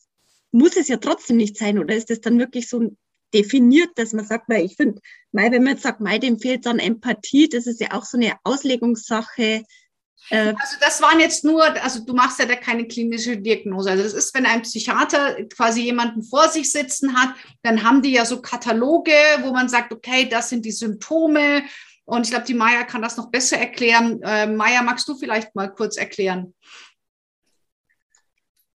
[0.51, 2.95] muss es ja trotzdem nicht sein oder ist das dann wirklich so
[3.33, 5.01] definiert, dass man sagt, weil ich finde,
[5.33, 8.35] wenn man jetzt sagt, mei, dem fehlt dann Empathie, das ist ja auch so eine
[8.43, 9.63] Auslegungssache,
[10.29, 13.91] äh, also das waren jetzt nur, also du machst ja da keine klinische Diagnose.
[13.91, 18.13] Also das ist, wenn ein Psychiater quasi jemanden vor sich sitzen hat, dann haben die
[18.13, 21.63] ja so Kataloge, wo man sagt, okay, das sind die Symptome.
[22.05, 24.21] Und ich glaube, die Maya kann das noch besser erklären.
[24.21, 26.53] Äh, Maya, magst du vielleicht mal kurz erklären?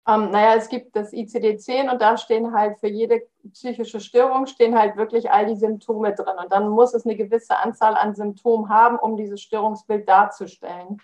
[0.07, 3.21] Ähm, naja, es gibt das ICD-10 und da stehen halt für jede
[3.53, 6.37] psychische Störung stehen halt wirklich all die Symptome drin.
[6.41, 10.99] Und dann muss es eine gewisse Anzahl an Symptomen haben, um dieses Störungsbild darzustellen.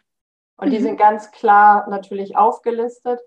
[0.57, 0.71] Und mhm.
[0.71, 3.19] die sind ganz klar natürlich aufgelistet,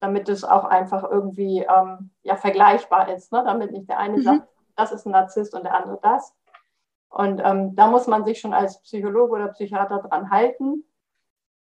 [0.00, 3.42] damit es auch einfach irgendwie ähm, ja, vergleichbar ist, ne?
[3.44, 4.22] damit nicht der eine mhm.
[4.22, 6.34] sagt, das ist ein Narzisst und der andere das.
[7.08, 10.84] Und ähm, da muss man sich schon als Psychologe oder Psychiater dran halten.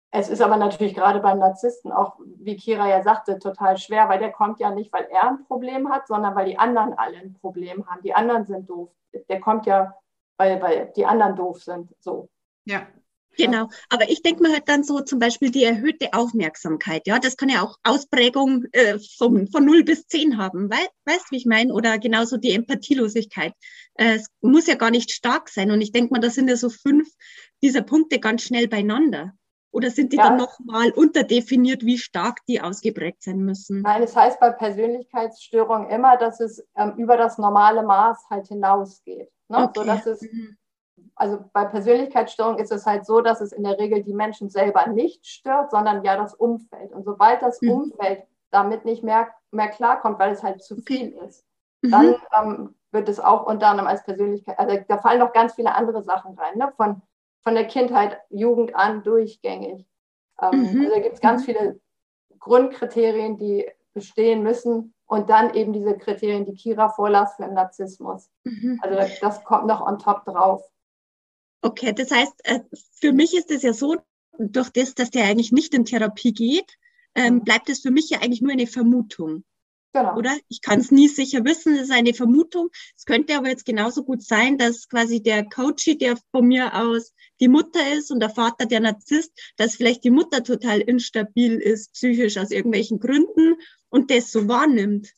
[0.09, 4.19] Es ist aber natürlich gerade beim Narzissten auch, wie Kira ja sagte, total schwer, weil
[4.19, 7.33] der kommt ja nicht, weil er ein Problem hat, sondern weil die anderen alle ein
[7.39, 8.01] Problem haben.
[8.03, 8.89] Die anderen sind doof.
[9.29, 9.95] Der kommt ja,
[10.37, 11.95] weil, weil die anderen doof sind.
[11.99, 12.29] So.
[12.65, 12.81] Ja.
[13.37, 17.37] Genau, aber ich denke mir halt dann so zum Beispiel die erhöhte Aufmerksamkeit, ja, das
[17.37, 21.37] kann ja auch Ausprägung äh, von, von 0 bis 10 haben, Wei weißt du, wie
[21.37, 21.73] ich meine?
[21.73, 23.53] Oder genauso die Empathielosigkeit.
[23.95, 26.55] Äh, es muss ja gar nicht stark sein und ich denke mal, da sind ja
[26.55, 27.07] so fünf
[27.61, 29.33] dieser Punkte ganz schnell beieinander.
[29.71, 30.29] Oder sind die ja.
[30.29, 33.81] dann nochmal unterdefiniert, wie stark die ausgeprägt sein müssen?
[33.81, 39.31] Nein, es heißt bei Persönlichkeitsstörungen immer, dass es ähm, über das normale Maß halt hinausgeht.
[39.49, 39.57] Ne?
[39.57, 39.71] Okay.
[39.73, 40.57] So dass es mhm
[41.15, 44.87] also bei Persönlichkeitsstörung ist es halt so, dass es in der Regel die Menschen selber
[44.87, 46.91] nicht stört, sondern ja das Umfeld.
[46.91, 47.71] Und sobald das mhm.
[47.71, 51.45] Umfeld damit nicht mehr, mehr klarkommt, weil es halt zu viel ist,
[51.81, 51.91] mhm.
[51.91, 55.73] dann ähm, wird es auch unter anderem als Persönlichkeit, also da fallen noch ganz viele
[55.73, 56.71] andere Sachen rein, ne?
[56.77, 57.01] von,
[57.41, 59.85] von der Kindheit, Jugend an durchgängig.
[60.41, 60.81] Ähm, mhm.
[60.81, 61.45] Also da gibt es ganz mhm.
[61.45, 61.79] viele
[62.39, 68.31] Grundkriterien, die bestehen müssen und dann eben diese Kriterien, die Kira vorlas für den Narzissmus.
[68.43, 68.79] Mhm.
[68.81, 70.63] Also das kommt noch on top drauf.
[71.63, 72.59] Okay, das heißt, äh,
[72.99, 73.95] für mich ist es ja so,
[74.37, 76.77] durch das, dass der eigentlich nicht in Therapie geht,
[77.15, 77.43] ähm, mhm.
[77.43, 79.45] bleibt es für mich ja eigentlich nur eine Vermutung.
[79.93, 80.17] Genau.
[80.17, 80.35] Oder?
[80.49, 82.69] Ich kann es nie sicher wissen, es ist eine Vermutung.
[82.97, 87.13] Es könnte aber jetzt genauso gut sein, dass quasi der Coach, der von mir aus
[87.39, 91.93] die Mutter ist und der Vater der Narzisst, dass vielleicht die Mutter total instabil ist,
[91.93, 93.55] psychisch aus irgendwelchen Gründen
[93.89, 95.13] und das so wahrnimmt.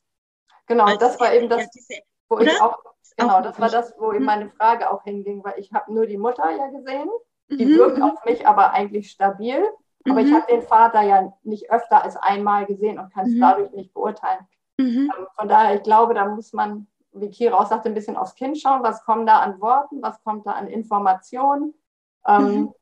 [0.68, 2.52] Genau, also das war eben das, diese, wo oder?
[2.52, 2.78] ich auch,
[3.18, 4.26] genau, das war das, wo eben hm.
[4.26, 7.10] meine Frage auch hinging, weil ich habe nur die Mutter ja gesehen,
[7.50, 7.78] die mhm.
[7.78, 9.64] wirkt auf mich aber eigentlich stabil,
[10.06, 10.28] aber mhm.
[10.28, 13.42] ich habe den Vater ja nicht öfter als einmal gesehen und kann es mhm.
[13.42, 14.48] dadurch nicht beurteilen.
[14.78, 15.12] Mhm.
[15.18, 18.36] Ähm, von daher, ich glaube, da muss man, wie Kira auch sagte, ein bisschen aufs
[18.36, 21.74] Kind schauen, was kommt da an Worten, was kommt da an Informationen.
[22.28, 22.74] Ähm, mhm.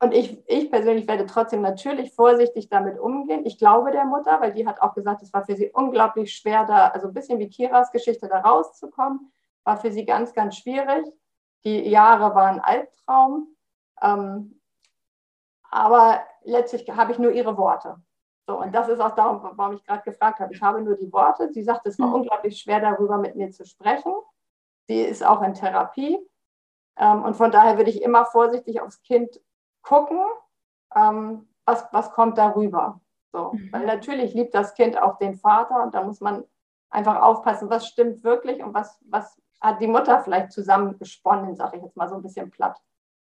[0.00, 3.46] Und ich, ich persönlich werde trotzdem natürlich vorsichtig damit umgehen.
[3.46, 6.64] Ich glaube der Mutter, weil die hat auch gesagt, es war für sie unglaublich schwer,
[6.64, 9.32] da, also ein bisschen wie Kiras Geschichte, da rauszukommen.
[9.64, 11.06] War für sie ganz, ganz schwierig.
[11.64, 13.54] Die Jahre waren Albtraum.
[14.02, 14.60] Ähm,
[15.70, 17.96] aber letztlich habe ich nur ihre Worte.
[18.46, 20.52] So, und das ist auch darum, warum ich gerade gefragt habe.
[20.52, 21.52] Ich habe nur die Worte.
[21.52, 22.14] Sie sagt, es war mhm.
[22.14, 24.12] unglaublich schwer, darüber mit mir zu sprechen.
[24.88, 26.18] Sie ist auch in Therapie.
[26.96, 29.40] Ähm, und von daher würde ich immer vorsichtig aufs Kind
[29.82, 30.20] gucken,
[30.94, 33.00] ähm, was, was kommt darüber.
[33.32, 33.72] So, mhm.
[33.72, 36.44] Weil natürlich liebt das Kind auch den Vater und da muss man
[36.90, 41.82] einfach aufpassen, was stimmt wirklich und was, was hat die Mutter vielleicht zusammengesponnen, sage ich
[41.82, 42.76] jetzt mal so ein bisschen platt.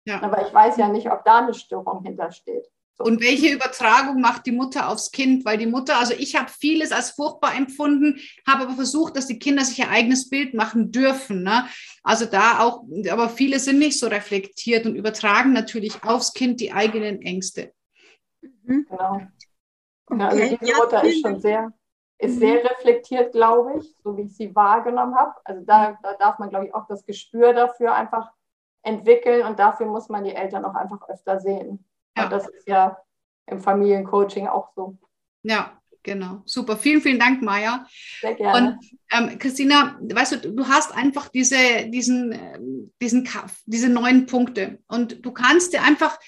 [0.05, 0.23] Ja.
[0.23, 2.67] Aber ich weiß ja nicht, ob da eine Störung hintersteht.
[2.97, 3.05] So.
[3.05, 5.45] Und welche Übertragung macht die Mutter aufs Kind?
[5.45, 9.39] Weil die Mutter, also ich habe vieles als furchtbar empfunden, habe aber versucht, dass die
[9.39, 11.43] Kinder sich ihr eigenes Bild machen dürfen.
[11.43, 11.67] Ne?
[12.03, 16.73] Also da auch, aber viele sind nicht so reflektiert und übertragen natürlich aufs Kind die
[16.73, 17.73] eigenen Ängste.
[18.63, 18.87] Mhm.
[18.89, 19.21] Genau.
[20.11, 21.73] Ja, also die ja, Mutter ist schon sehr,
[22.19, 22.41] ist mhm.
[22.41, 25.35] sehr reflektiert, glaube ich, so wie ich sie wahrgenommen habe.
[25.45, 28.33] Also da, da darf man, glaube ich, auch das Gespür dafür einfach
[28.83, 31.85] entwickeln und dafür muss man die Eltern auch einfach öfter sehen.
[32.17, 32.25] Ja.
[32.25, 32.97] Und das ist ja
[33.47, 34.97] im Familiencoaching auch so.
[35.43, 36.43] Ja, genau.
[36.47, 36.77] Super.
[36.77, 37.85] Vielen, vielen Dank, Maja.
[38.21, 38.79] Sehr gerne.
[38.79, 43.29] Und ähm, Christina, weißt du, du hast einfach diese, diesen, diesen,
[43.67, 46.19] diese neun Punkte und du kannst dir einfach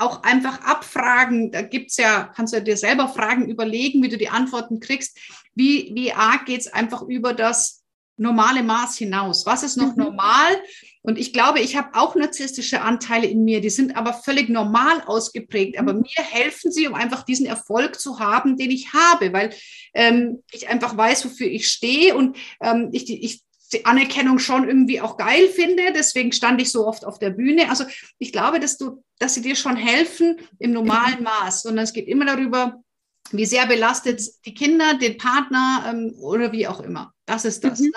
[0.00, 1.50] auch einfach abfragen.
[1.50, 5.18] Da gibt es ja, kannst du dir selber Fragen überlegen, wie du die Antworten kriegst.
[5.54, 7.82] Wie, wie arg geht es einfach über das
[8.16, 9.46] normale Maß hinaus?
[9.46, 10.04] Was ist noch mhm.
[10.04, 10.56] normal?
[11.02, 15.02] Und ich glaube, ich habe auch narzisstische Anteile in mir, die sind aber völlig normal
[15.06, 15.78] ausgeprägt.
[15.78, 16.00] Aber mhm.
[16.00, 19.54] mir helfen sie, um einfach diesen Erfolg zu haben, den ich habe, weil
[19.94, 23.42] ähm, ich einfach weiß, wofür ich stehe und ähm, ich, ich
[23.72, 25.92] die Anerkennung schon irgendwie auch geil finde.
[25.94, 27.70] Deswegen stand ich so oft auf der Bühne.
[27.70, 27.84] Also
[28.18, 31.22] ich glaube, dass du, dass sie dir schon helfen im normalen.
[31.22, 32.82] Maß, sondern es geht immer darüber,
[33.30, 37.12] wie sehr belastet die Kinder, den Partner ähm, oder wie auch immer.
[37.26, 37.80] Das ist das.
[37.80, 37.92] Mhm.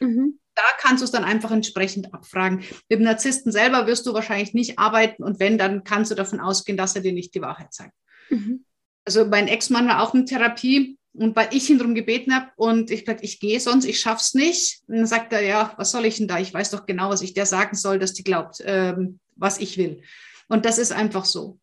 [0.00, 0.08] Ne?
[0.08, 2.64] Mhm da kannst du es dann einfach entsprechend abfragen.
[2.88, 6.40] Mit dem Narzissten selber wirst du wahrscheinlich nicht arbeiten und wenn, dann kannst du davon
[6.40, 7.92] ausgehen, dass er dir nicht die Wahrheit sagt.
[8.30, 8.64] Mhm.
[9.04, 12.90] Also mein Ex-Mann war auch in Therapie und weil ich ihn darum gebeten habe und
[12.90, 14.82] ich gesagt, ich gehe sonst, ich schaff's nicht.
[14.86, 16.38] Und dann sagt er, ja, was soll ich denn da?
[16.38, 19.78] Ich weiß doch genau, was ich der sagen soll, dass die glaubt, ähm, was ich
[19.78, 20.02] will.
[20.48, 21.58] Und das ist einfach so.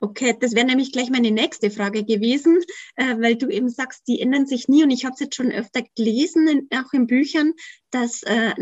[0.00, 2.58] Okay, das wäre nämlich gleich meine nächste Frage gewesen,
[2.96, 5.52] äh, weil du eben sagst, die ändern sich nie und ich habe es jetzt schon
[5.52, 7.52] öfter gelesen, in, auch in Büchern,
[7.90, 8.52] dass äh,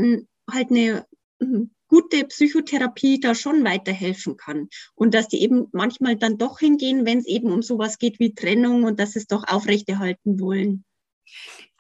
[0.51, 1.07] halt eine
[1.41, 7.05] hm, gute Psychotherapie da schon weiterhelfen kann und dass die eben manchmal dann doch hingehen,
[7.05, 10.85] wenn es eben um sowas geht wie Trennung und dass sie es doch aufrechterhalten wollen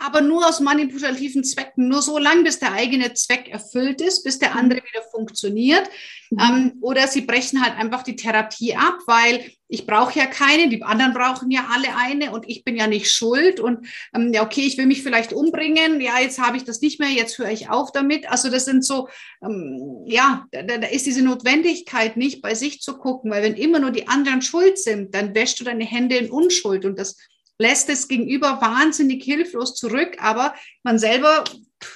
[0.00, 4.38] aber nur aus manipulativen Zwecken, nur so lange, bis der eigene Zweck erfüllt ist, bis
[4.38, 5.88] der andere wieder funktioniert.
[6.30, 6.38] Mhm.
[6.40, 10.82] Ähm, oder sie brechen halt einfach die Therapie ab, weil ich brauche ja keine, die
[10.82, 13.60] anderen brauchen ja alle eine und ich bin ja nicht schuld.
[13.60, 16.98] Und ähm, ja, okay, ich will mich vielleicht umbringen, ja, jetzt habe ich das nicht
[16.98, 18.28] mehr, jetzt höre ich auf damit.
[18.28, 19.08] Also das sind so,
[19.42, 23.78] ähm, ja, da, da ist diese Notwendigkeit nicht, bei sich zu gucken, weil wenn immer
[23.78, 27.16] nur die anderen schuld sind, dann wäschst du deine Hände in Unschuld und das
[27.58, 31.44] lässt es gegenüber wahnsinnig hilflos zurück, aber man selber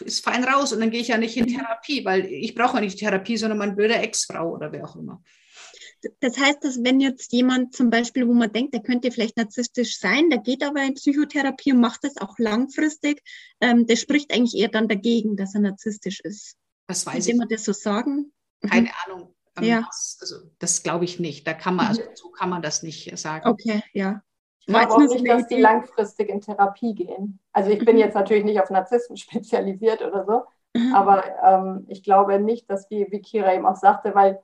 [0.05, 2.83] ist fein raus und dann gehe ich ja nicht in Therapie, weil ich brauche ja
[2.83, 5.23] nicht Therapie, sondern mein blöder Ex-Frau oder wer auch immer.
[6.21, 9.99] Das heißt, dass wenn jetzt jemand zum Beispiel, wo man denkt, der könnte vielleicht narzisstisch
[9.99, 13.23] sein, der geht aber in Psychotherapie und macht das auch langfristig,
[13.61, 16.57] ähm, der spricht eigentlich eher dann dagegen, dass er narzisstisch ist.
[16.87, 17.37] Das weiß Kann ich.
[17.37, 18.33] man das so sagen?
[18.61, 18.93] Keine mhm.
[19.05, 19.35] Ahnung.
[19.57, 19.85] Ähm, ja.
[19.87, 21.47] Was, also das glaube ich nicht.
[21.47, 23.49] Da kann man, also so kann man das nicht sagen.
[23.49, 24.23] Okay, ja.
[24.61, 27.39] Ich glaube auch nicht, dass die langfristig in Therapie gehen.
[27.53, 28.01] Also ich bin mhm.
[28.01, 30.95] jetzt natürlich nicht auf Narzissten spezialisiert oder so, mhm.
[30.95, 34.43] aber ähm, ich glaube nicht, dass wie, wie Kira eben auch sagte, weil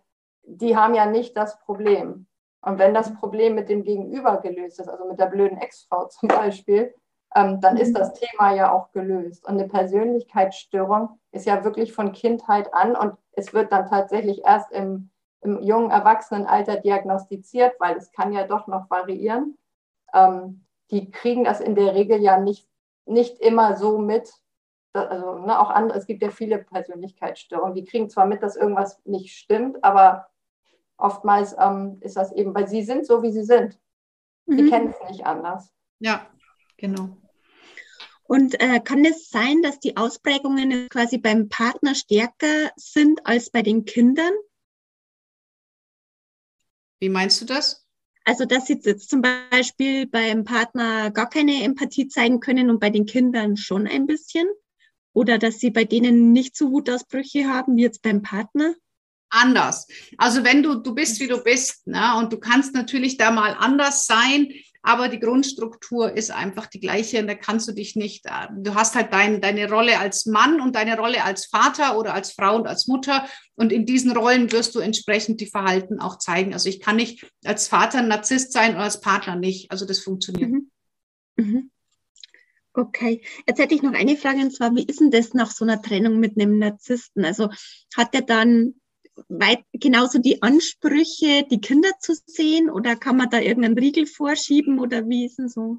[0.57, 2.26] die haben ja nicht das Problem.
[2.62, 6.28] Und wenn das Problem mit dem Gegenüber gelöst ist, also mit der blöden Ex-Frau zum
[6.28, 6.94] Beispiel,
[7.34, 9.46] ähm, dann ist das Thema ja auch gelöst.
[9.46, 14.72] Und eine Persönlichkeitsstörung ist ja wirklich von Kindheit an und es wird dann tatsächlich erst
[14.72, 15.11] im,
[15.42, 19.57] im jungen Erwachsenenalter diagnostiziert, weil es kann ja doch noch variieren.
[20.12, 22.68] Ähm, die kriegen das in der Regel ja nicht,
[23.07, 24.32] nicht immer so mit.
[24.92, 29.01] Also ne, auch andere, es gibt ja viele Persönlichkeitsstörungen, die kriegen zwar mit, dass irgendwas
[29.05, 30.30] nicht stimmt, aber
[31.01, 33.78] oftmals ähm, ist das eben, weil sie sind so, wie sie sind.
[34.46, 34.70] Sie mhm.
[34.70, 35.72] kennen es nicht anders.
[36.01, 36.26] Ja,
[36.76, 37.16] genau.
[38.24, 43.62] Und äh, kann es sein, dass die Ausprägungen quasi beim Partner stärker sind als bei
[43.62, 44.32] den Kindern?
[47.01, 47.86] Wie meinst du das?
[48.24, 52.90] Also, dass sie jetzt zum Beispiel beim Partner gar keine Empathie zeigen können und bei
[52.90, 54.46] den Kindern schon ein bisschen?
[55.12, 58.74] Oder dass sie bei denen nicht so Wutausbrüche haben wie jetzt beim Partner?
[59.31, 59.87] Anders.
[60.18, 63.57] Also wenn du, du bist, wie du bist, ne, und du kannst natürlich da mal
[63.59, 64.53] anders sein,
[64.83, 68.74] aber die Grundstruktur ist einfach die gleiche und da kannst du dich nicht, äh, du
[68.74, 72.57] hast halt dein, deine Rolle als Mann und deine Rolle als Vater oder als Frau
[72.57, 76.55] und als Mutter und in diesen Rollen wirst du entsprechend die Verhalten auch zeigen.
[76.55, 79.70] Also ich kann nicht als Vater ein Narzisst sein oder als Partner nicht.
[79.70, 80.51] Also das funktioniert.
[80.51, 80.70] Mhm.
[81.37, 81.70] Mhm.
[82.72, 85.64] Okay, jetzt hätte ich noch eine Frage und zwar, wie ist denn das nach so
[85.64, 87.24] einer Trennung mit einem Narzissten?
[87.24, 87.51] Also
[87.97, 88.81] hat er dann
[89.29, 94.79] weit, genauso die Ansprüche, die Kinder zu sehen oder kann man da irgendeinen Riegel vorschieben
[94.79, 95.79] oder wie ist denn so?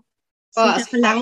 [0.52, 1.22] so oh, also da,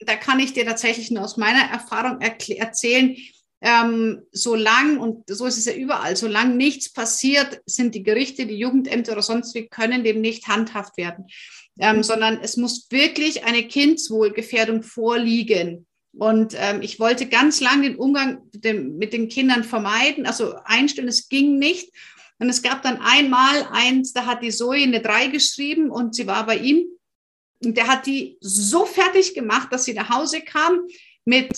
[0.00, 3.16] da, kann ich dir tatsächlich nur aus meiner Erfahrung erzählen,
[3.62, 8.58] ähm, solange, und so ist es ja überall, solange nichts passiert, sind die Gerichte, die
[8.58, 11.26] Jugendämter oder sonst wie, können dem nicht handhaft werden.
[11.78, 12.02] Ähm, mhm.
[12.02, 15.86] sondern es muss wirklich eine Kindswohlgefährdung vorliegen.
[16.12, 21.28] Und ähm, ich wollte ganz lange den Umgang mit den Kindern vermeiden, also einstellen, es
[21.28, 21.92] ging nicht.
[22.38, 26.26] Und es gab dann einmal eins, da hat die Zoe eine 3 geschrieben und sie
[26.26, 26.86] war bei ihm.
[27.62, 30.80] Und der hat die so fertig gemacht, dass sie nach Hause kam
[31.26, 31.52] mit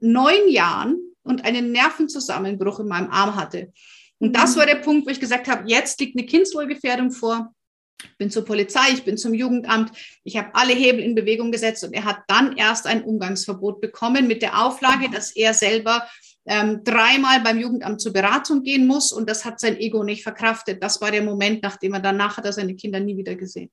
[0.00, 3.72] neun Jahren und einen Nervenzusammenbruch in meinem Arm hatte.
[4.18, 4.58] Und das mhm.
[4.58, 7.53] war der Punkt, wo ich gesagt habe, jetzt liegt eine Kindswohlgefährdung vor.
[8.02, 9.92] Ich bin zur Polizei, ich bin zum Jugendamt,
[10.24, 14.26] ich habe alle Hebel in Bewegung gesetzt und er hat dann erst ein Umgangsverbot bekommen
[14.26, 16.06] mit der Auflage, dass er selber
[16.46, 20.82] ähm, dreimal beim Jugendamt zur Beratung gehen muss und das hat sein Ego nicht verkraftet.
[20.82, 23.70] Das war der Moment, nachdem er danach hat er seine Kinder nie wieder gesehen.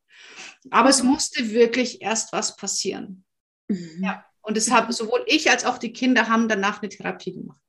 [0.69, 3.25] Aber es musste wirklich erst was passieren.
[3.67, 4.03] Mhm.
[4.03, 4.25] Ja.
[4.41, 7.59] Und es haben sowohl ich als auch die Kinder haben danach eine Therapie gemacht.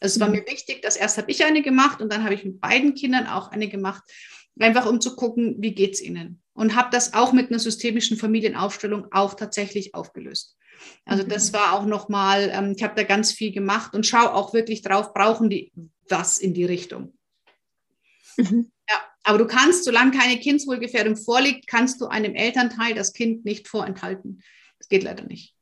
[0.00, 0.36] Also es war mhm.
[0.36, 3.26] mir wichtig, dass erst habe ich eine gemacht und dann habe ich mit beiden Kindern
[3.26, 4.04] auch eine gemacht
[4.58, 6.40] einfach um zu gucken, wie geht's ihnen.
[6.52, 10.56] Und habe das auch mit einer systemischen Familienaufstellung auch tatsächlich aufgelöst.
[11.04, 11.28] Also mhm.
[11.28, 14.82] das war auch nochmal, ähm, ich habe da ganz viel gemacht und schaue auch wirklich
[14.82, 15.72] drauf, brauchen die
[16.08, 17.16] was in die Richtung.
[18.36, 18.70] Mhm.
[18.88, 23.68] Ja, aber du kannst, solange keine Kindswohlgefährdung vorliegt, kannst du einem Elternteil das Kind nicht
[23.68, 24.42] vorenthalten.
[24.78, 25.54] Das geht leider nicht.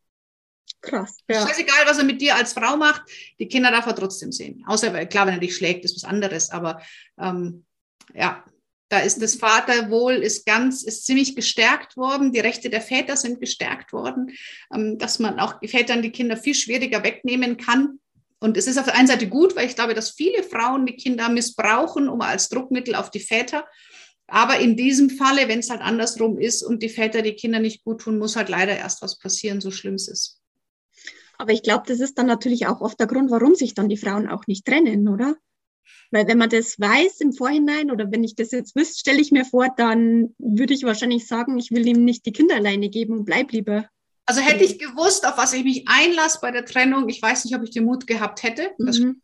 [0.80, 1.18] Krass.
[1.28, 1.46] Ja.
[1.46, 3.02] Scheißegal, was er mit dir als Frau macht,
[3.38, 4.64] die Kinder darf er trotzdem sehen.
[4.66, 6.50] Außer, klar, wenn er dich schlägt, ist was anderes.
[6.50, 6.82] Aber
[7.18, 7.64] ähm,
[8.14, 8.44] ja,
[8.92, 12.30] da ist das Vaterwohl ist ganz, ist ziemlich gestärkt worden.
[12.30, 14.32] Die Rechte der Väter sind gestärkt worden,
[14.72, 18.00] ähm, dass man auch Vätern die Kinder viel schwieriger wegnehmen kann.
[18.38, 20.96] Und es ist auf der einen Seite gut, weil ich glaube, dass viele Frauen die
[20.96, 23.64] Kinder missbrauchen, um als Druckmittel auf die Väter.
[24.26, 27.84] Aber in diesem Falle, wenn es halt andersrum ist und die Väter die Kinder nicht
[27.84, 30.38] gut tun, muss halt leider erst was passieren, so schlimm es ist.
[31.38, 33.96] Aber ich glaube, das ist dann natürlich auch oft der Grund, warum sich dann die
[33.96, 35.36] Frauen auch nicht trennen, oder?
[36.12, 39.32] Weil wenn man das weiß im Vorhinein oder wenn ich das jetzt wüsste, stelle ich
[39.32, 43.14] mir vor, dann würde ich wahrscheinlich sagen, ich will ihm nicht die Kinder alleine geben
[43.18, 43.88] und bleib lieber.
[44.26, 47.56] Also hätte ich gewusst, auf was ich mich einlasse bei der Trennung, ich weiß nicht,
[47.56, 48.70] ob ich den Mut gehabt hätte.
[48.78, 49.22] Mhm.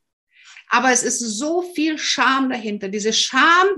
[0.70, 2.88] aber es ist so viel Scham dahinter.
[2.88, 3.68] Diese Scham,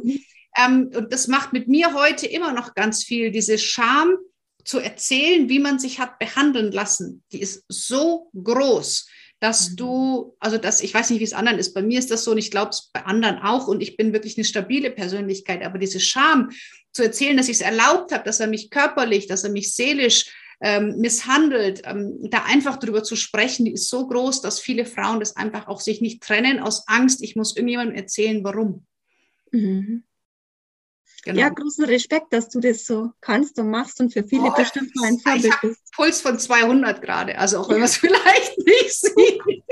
[0.57, 4.17] ähm, und das macht mit mir heute immer noch ganz viel, diese Scham
[4.65, 9.07] zu erzählen, wie man sich hat behandeln lassen, die ist so groß
[9.41, 9.77] dass mhm.
[9.77, 12.33] du, also das, ich weiß nicht, wie es anderen ist, bei mir ist das so
[12.33, 15.79] und ich glaube es bei anderen auch und ich bin wirklich eine stabile Persönlichkeit, aber
[15.79, 16.51] diese Scham
[16.93, 20.31] zu erzählen, dass ich es erlaubt habe, dass er mich körperlich, dass er mich seelisch
[20.61, 25.21] ähm, misshandelt, ähm, da einfach drüber zu sprechen, die ist so groß, dass viele Frauen
[25.21, 28.85] das einfach auch sich nicht trennen aus Angst, ich muss irgendjemandem erzählen, warum.
[29.53, 30.05] Mhm.
[31.23, 31.39] Genau.
[31.39, 34.95] Ja, großen Respekt, dass du das so kannst und machst und für viele oh, bestimmt
[34.97, 35.93] mal ein Vorbild bist.
[35.95, 39.43] Puls von 200 gerade, also auch wenn man es vielleicht nicht sieht.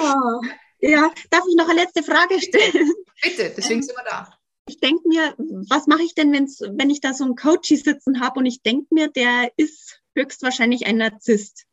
[0.00, 0.40] oh.
[0.80, 2.92] Ja, darf ich noch eine letzte Frage stellen?
[3.22, 4.30] Bitte, deswegen sind wir da.
[4.68, 5.34] Ich denke mir,
[5.68, 8.62] was mache ich denn, wenn's, wenn ich da so einen Coachy sitzen habe und ich
[8.62, 11.66] denke mir, der ist höchstwahrscheinlich ein Narzisst.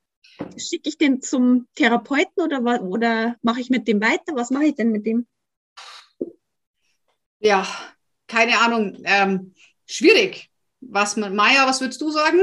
[0.58, 4.36] Schicke ich den zum Therapeuten oder, oder mache ich mit dem weiter?
[4.36, 5.28] Was mache ich denn mit dem?
[7.40, 7.68] Ja,
[8.34, 8.98] keine Ahnung.
[9.06, 9.54] Ähm,
[9.86, 10.50] schwierig.
[10.82, 12.42] Was, Maja, was würdest du sagen?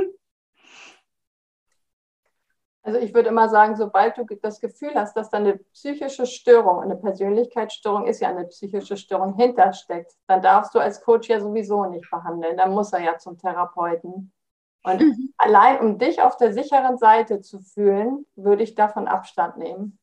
[2.83, 6.81] Also ich würde immer sagen, sobald du das Gefühl hast, dass da eine psychische Störung,
[6.81, 11.85] eine Persönlichkeitsstörung ist ja eine psychische Störung hintersteckt, dann darfst du als Coach ja sowieso
[11.85, 12.57] nicht behandeln.
[12.57, 14.33] Dann muss er ja zum Therapeuten.
[14.83, 15.35] Und Mhm.
[15.37, 20.00] allein um dich auf der sicheren Seite zu fühlen, würde ich davon Abstand nehmen.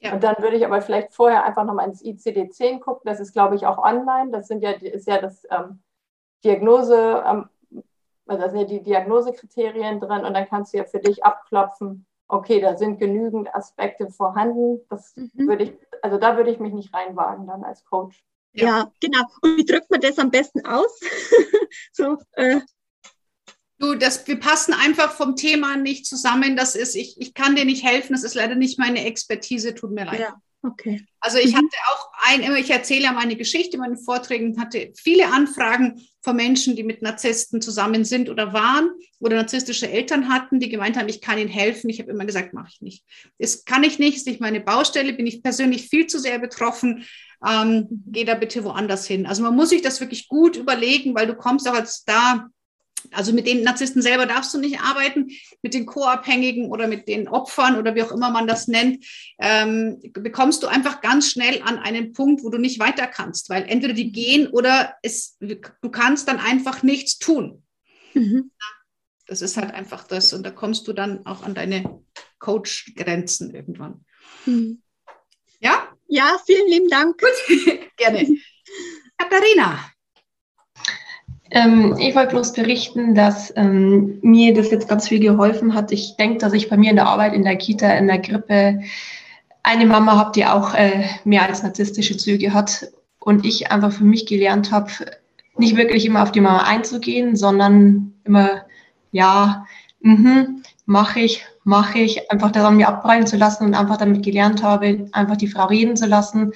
[0.00, 0.14] Ja.
[0.14, 3.02] Und dann würde ich aber vielleicht vorher einfach nochmal ins ICD-10 gucken.
[3.04, 4.30] Das ist, glaube ich, auch online.
[4.30, 5.82] Das sind ja, ist ja das ähm,
[6.42, 7.48] Diagnose, ähm,
[8.26, 12.06] also da sind ja die Diagnosekriterien drin und dann kannst du ja für dich abklopfen,
[12.28, 14.80] okay, da sind genügend Aspekte vorhanden.
[14.88, 15.48] Das Mhm.
[15.48, 18.24] würde ich, also da würde ich mich nicht reinwagen dann als Coach.
[18.52, 18.66] Ja.
[18.66, 18.92] Ja.
[19.00, 19.24] genau.
[19.42, 20.98] Und wie drückt man das am besten aus?
[21.92, 22.60] so, äh,
[23.80, 26.54] Du, das, wir passen einfach vom Thema nicht zusammen.
[26.54, 28.12] Das ist, ich, ich kann dir nicht helfen.
[28.12, 29.74] Das ist leider nicht meine Expertise.
[29.74, 30.20] Tut mir leid.
[30.20, 31.06] ja, okay.
[31.18, 31.56] Also ich Mhm.
[31.56, 35.98] hatte auch ein, immer, ich erzähle ja meine Geschichte in meinen Vorträgen, hatte viele Anfragen
[36.22, 40.98] von Menschen, die mit Narzissten zusammen sind oder waren oder narzisstische Eltern hatten, die gemeint
[40.98, 41.88] haben, ich kann ihnen helfen.
[41.88, 43.04] Ich habe immer gesagt, mache ich nicht.
[43.38, 47.06] Das kann ich nicht, ist nicht meine Baustelle, bin ich persönlich viel zu sehr betroffen.
[47.46, 49.24] Ähm, geh da bitte woanders hin.
[49.26, 52.48] Also man muss sich das wirklich gut überlegen, weil du kommst auch als da
[53.12, 55.30] also mit den Narzissten selber darfst du nicht arbeiten,
[55.62, 59.04] mit den Co-Abhängigen oder mit den Opfern oder wie auch immer man das nennt,
[59.38, 63.64] ähm, bekommst du einfach ganz schnell an einen Punkt, wo du nicht weiter kannst, weil
[63.68, 67.62] entweder die gehen oder es, du kannst dann einfach nichts tun.
[68.14, 68.50] Mhm.
[69.26, 72.02] Das ist halt einfach das und da kommst du dann auch an deine
[72.38, 74.04] Coach-Grenzen irgendwann.
[74.46, 74.82] Mhm.
[75.60, 77.20] Ja, Ja, vielen lieben Dank.
[77.96, 78.26] gerne.
[79.18, 79.78] Katharina,
[81.50, 85.90] Ähm, ich wollte bloß berichten, dass ähm, mir das jetzt ganz viel geholfen hat.
[85.90, 88.80] Ich denke, dass ich bei mir in der Arbeit, in der Kita, in der Krippe
[89.62, 92.88] eine Mama habe, die auch äh, mehr als narzisstische Züge hat.
[93.18, 94.90] Und ich einfach für mich gelernt habe,
[95.58, 98.64] nicht wirklich immer auf die Mama einzugehen, sondern immer,
[99.12, 99.66] ja,
[100.00, 104.24] mhm, mache ich, mache ich, einfach das an mir abprallen zu lassen und einfach damit
[104.24, 106.52] gelernt habe, einfach die Frau reden zu lassen,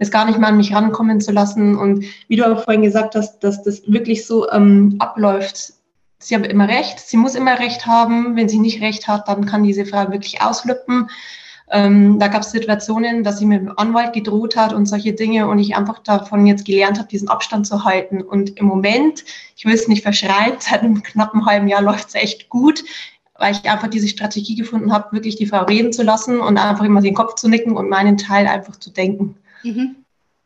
[0.00, 1.76] das gar nicht mal an mich rankommen zu lassen.
[1.76, 5.74] Und wie du auch vorhin gesagt hast, dass das wirklich so ähm, abläuft.
[6.18, 8.34] Sie hat immer recht, sie muss immer recht haben.
[8.34, 11.08] Wenn sie nicht recht hat, dann kann diese Frau wirklich ausflippen.
[11.70, 15.46] Ähm, da gab es Situationen, dass sie mit dem Anwalt gedroht hat und solche Dinge
[15.46, 18.22] und ich einfach davon jetzt gelernt habe, diesen Abstand zu halten.
[18.22, 19.24] Und im Moment,
[19.54, 22.82] ich will es nicht verschreien, seit einem knappen halben Jahr läuft es echt gut,
[23.38, 26.84] weil ich einfach diese Strategie gefunden habe, wirklich die Frau reden zu lassen und einfach
[26.84, 29.36] immer den Kopf zu nicken und meinen Teil einfach zu denken.
[29.62, 29.96] Mhm.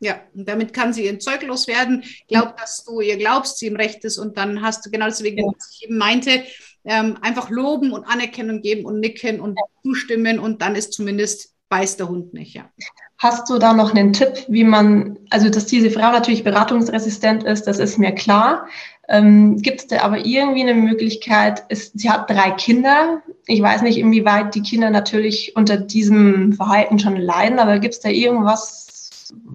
[0.00, 2.04] Ja, und damit kann sie ihren Zeug loswerden.
[2.28, 5.38] Glaubt, dass du ihr glaubst, sie im Recht ist und dann hast du genau deswegen,
[5.38, 5.44] Ja.
[5.56, 6.42] was ich eben meinte,
[6.84, 11.98] ähm, einfach loben und Anerkennung geben und nicken und zustimmen und dann ist zumindest beißt
[11.98, 12.70] der Hund nicht, ja.
[13.18, 17.66] Hast du da noch einen Tipp, wie man, also dass diese Frau natürlich beratungsresistent ist,
[17.66, 18.68] das ist mir klar.
[19.08, 23.22] Ähm, Gibt es da aber irgendwie eine Möglichkeit, ist, sie hat drei Kinder.
[23.46, 28.00] Ich weiß nicht, inwieweit die Kinder natürlich unter diesem Verhalten schon leiden, aber gibt es
[28.00, 28.83] da irgendwas,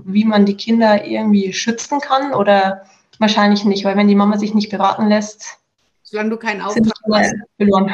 [0.06, 2.84] wie man die Kinder irgendwie schützen kann oder
[3.20, 5.60] wahrscheinlich nicht, weil wenn die Mama sich nicht beraten lässt,
[6.10, 7.94] Solange du keinen Auftrag hast, verloren.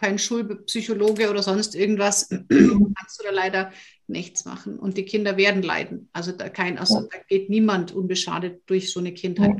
[0.00, 3.70] kein Schulpsychologe oder sonst irgendwas, kannst du da leider
[4.08, 4.76] nichts machen.
[4.76, 6.08] Und die Kinder werden leiden.
[6.12, 9.56] Also da kein, also da geht niemand unbeschadet durch so eine Kindheit.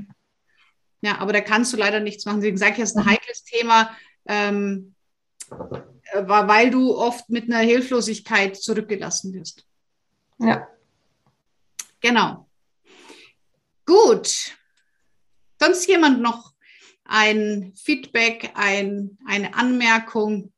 [1.03, 2.41] Ja, aber da kannst du leider nichts machen.
[2.41, 3.91] Deswegen sage ich, das ist ein heikles Thema,
[4.27, 4.95] ähm,
[5.51, 9.65] äh, weil du oft mit einer Hilflosigkeit zurückgelassen wirst.
[10.39, 10.67] Ja.
[12.03, 12.49] Genau.
[13.87, 14.57] Gut.
[15.59, 16.53] Sonst jemand noch
[17.05, 20.53] ein Feedback, ein, eine Anmerkung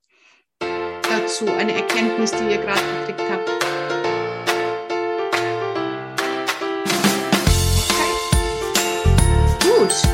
[0.58, 3.48] dazu, eine Erkenntnis, die ihr gerade gekriegt habt?
[3.48, 3.64] Okay.
[9.60, 10.13] Gut.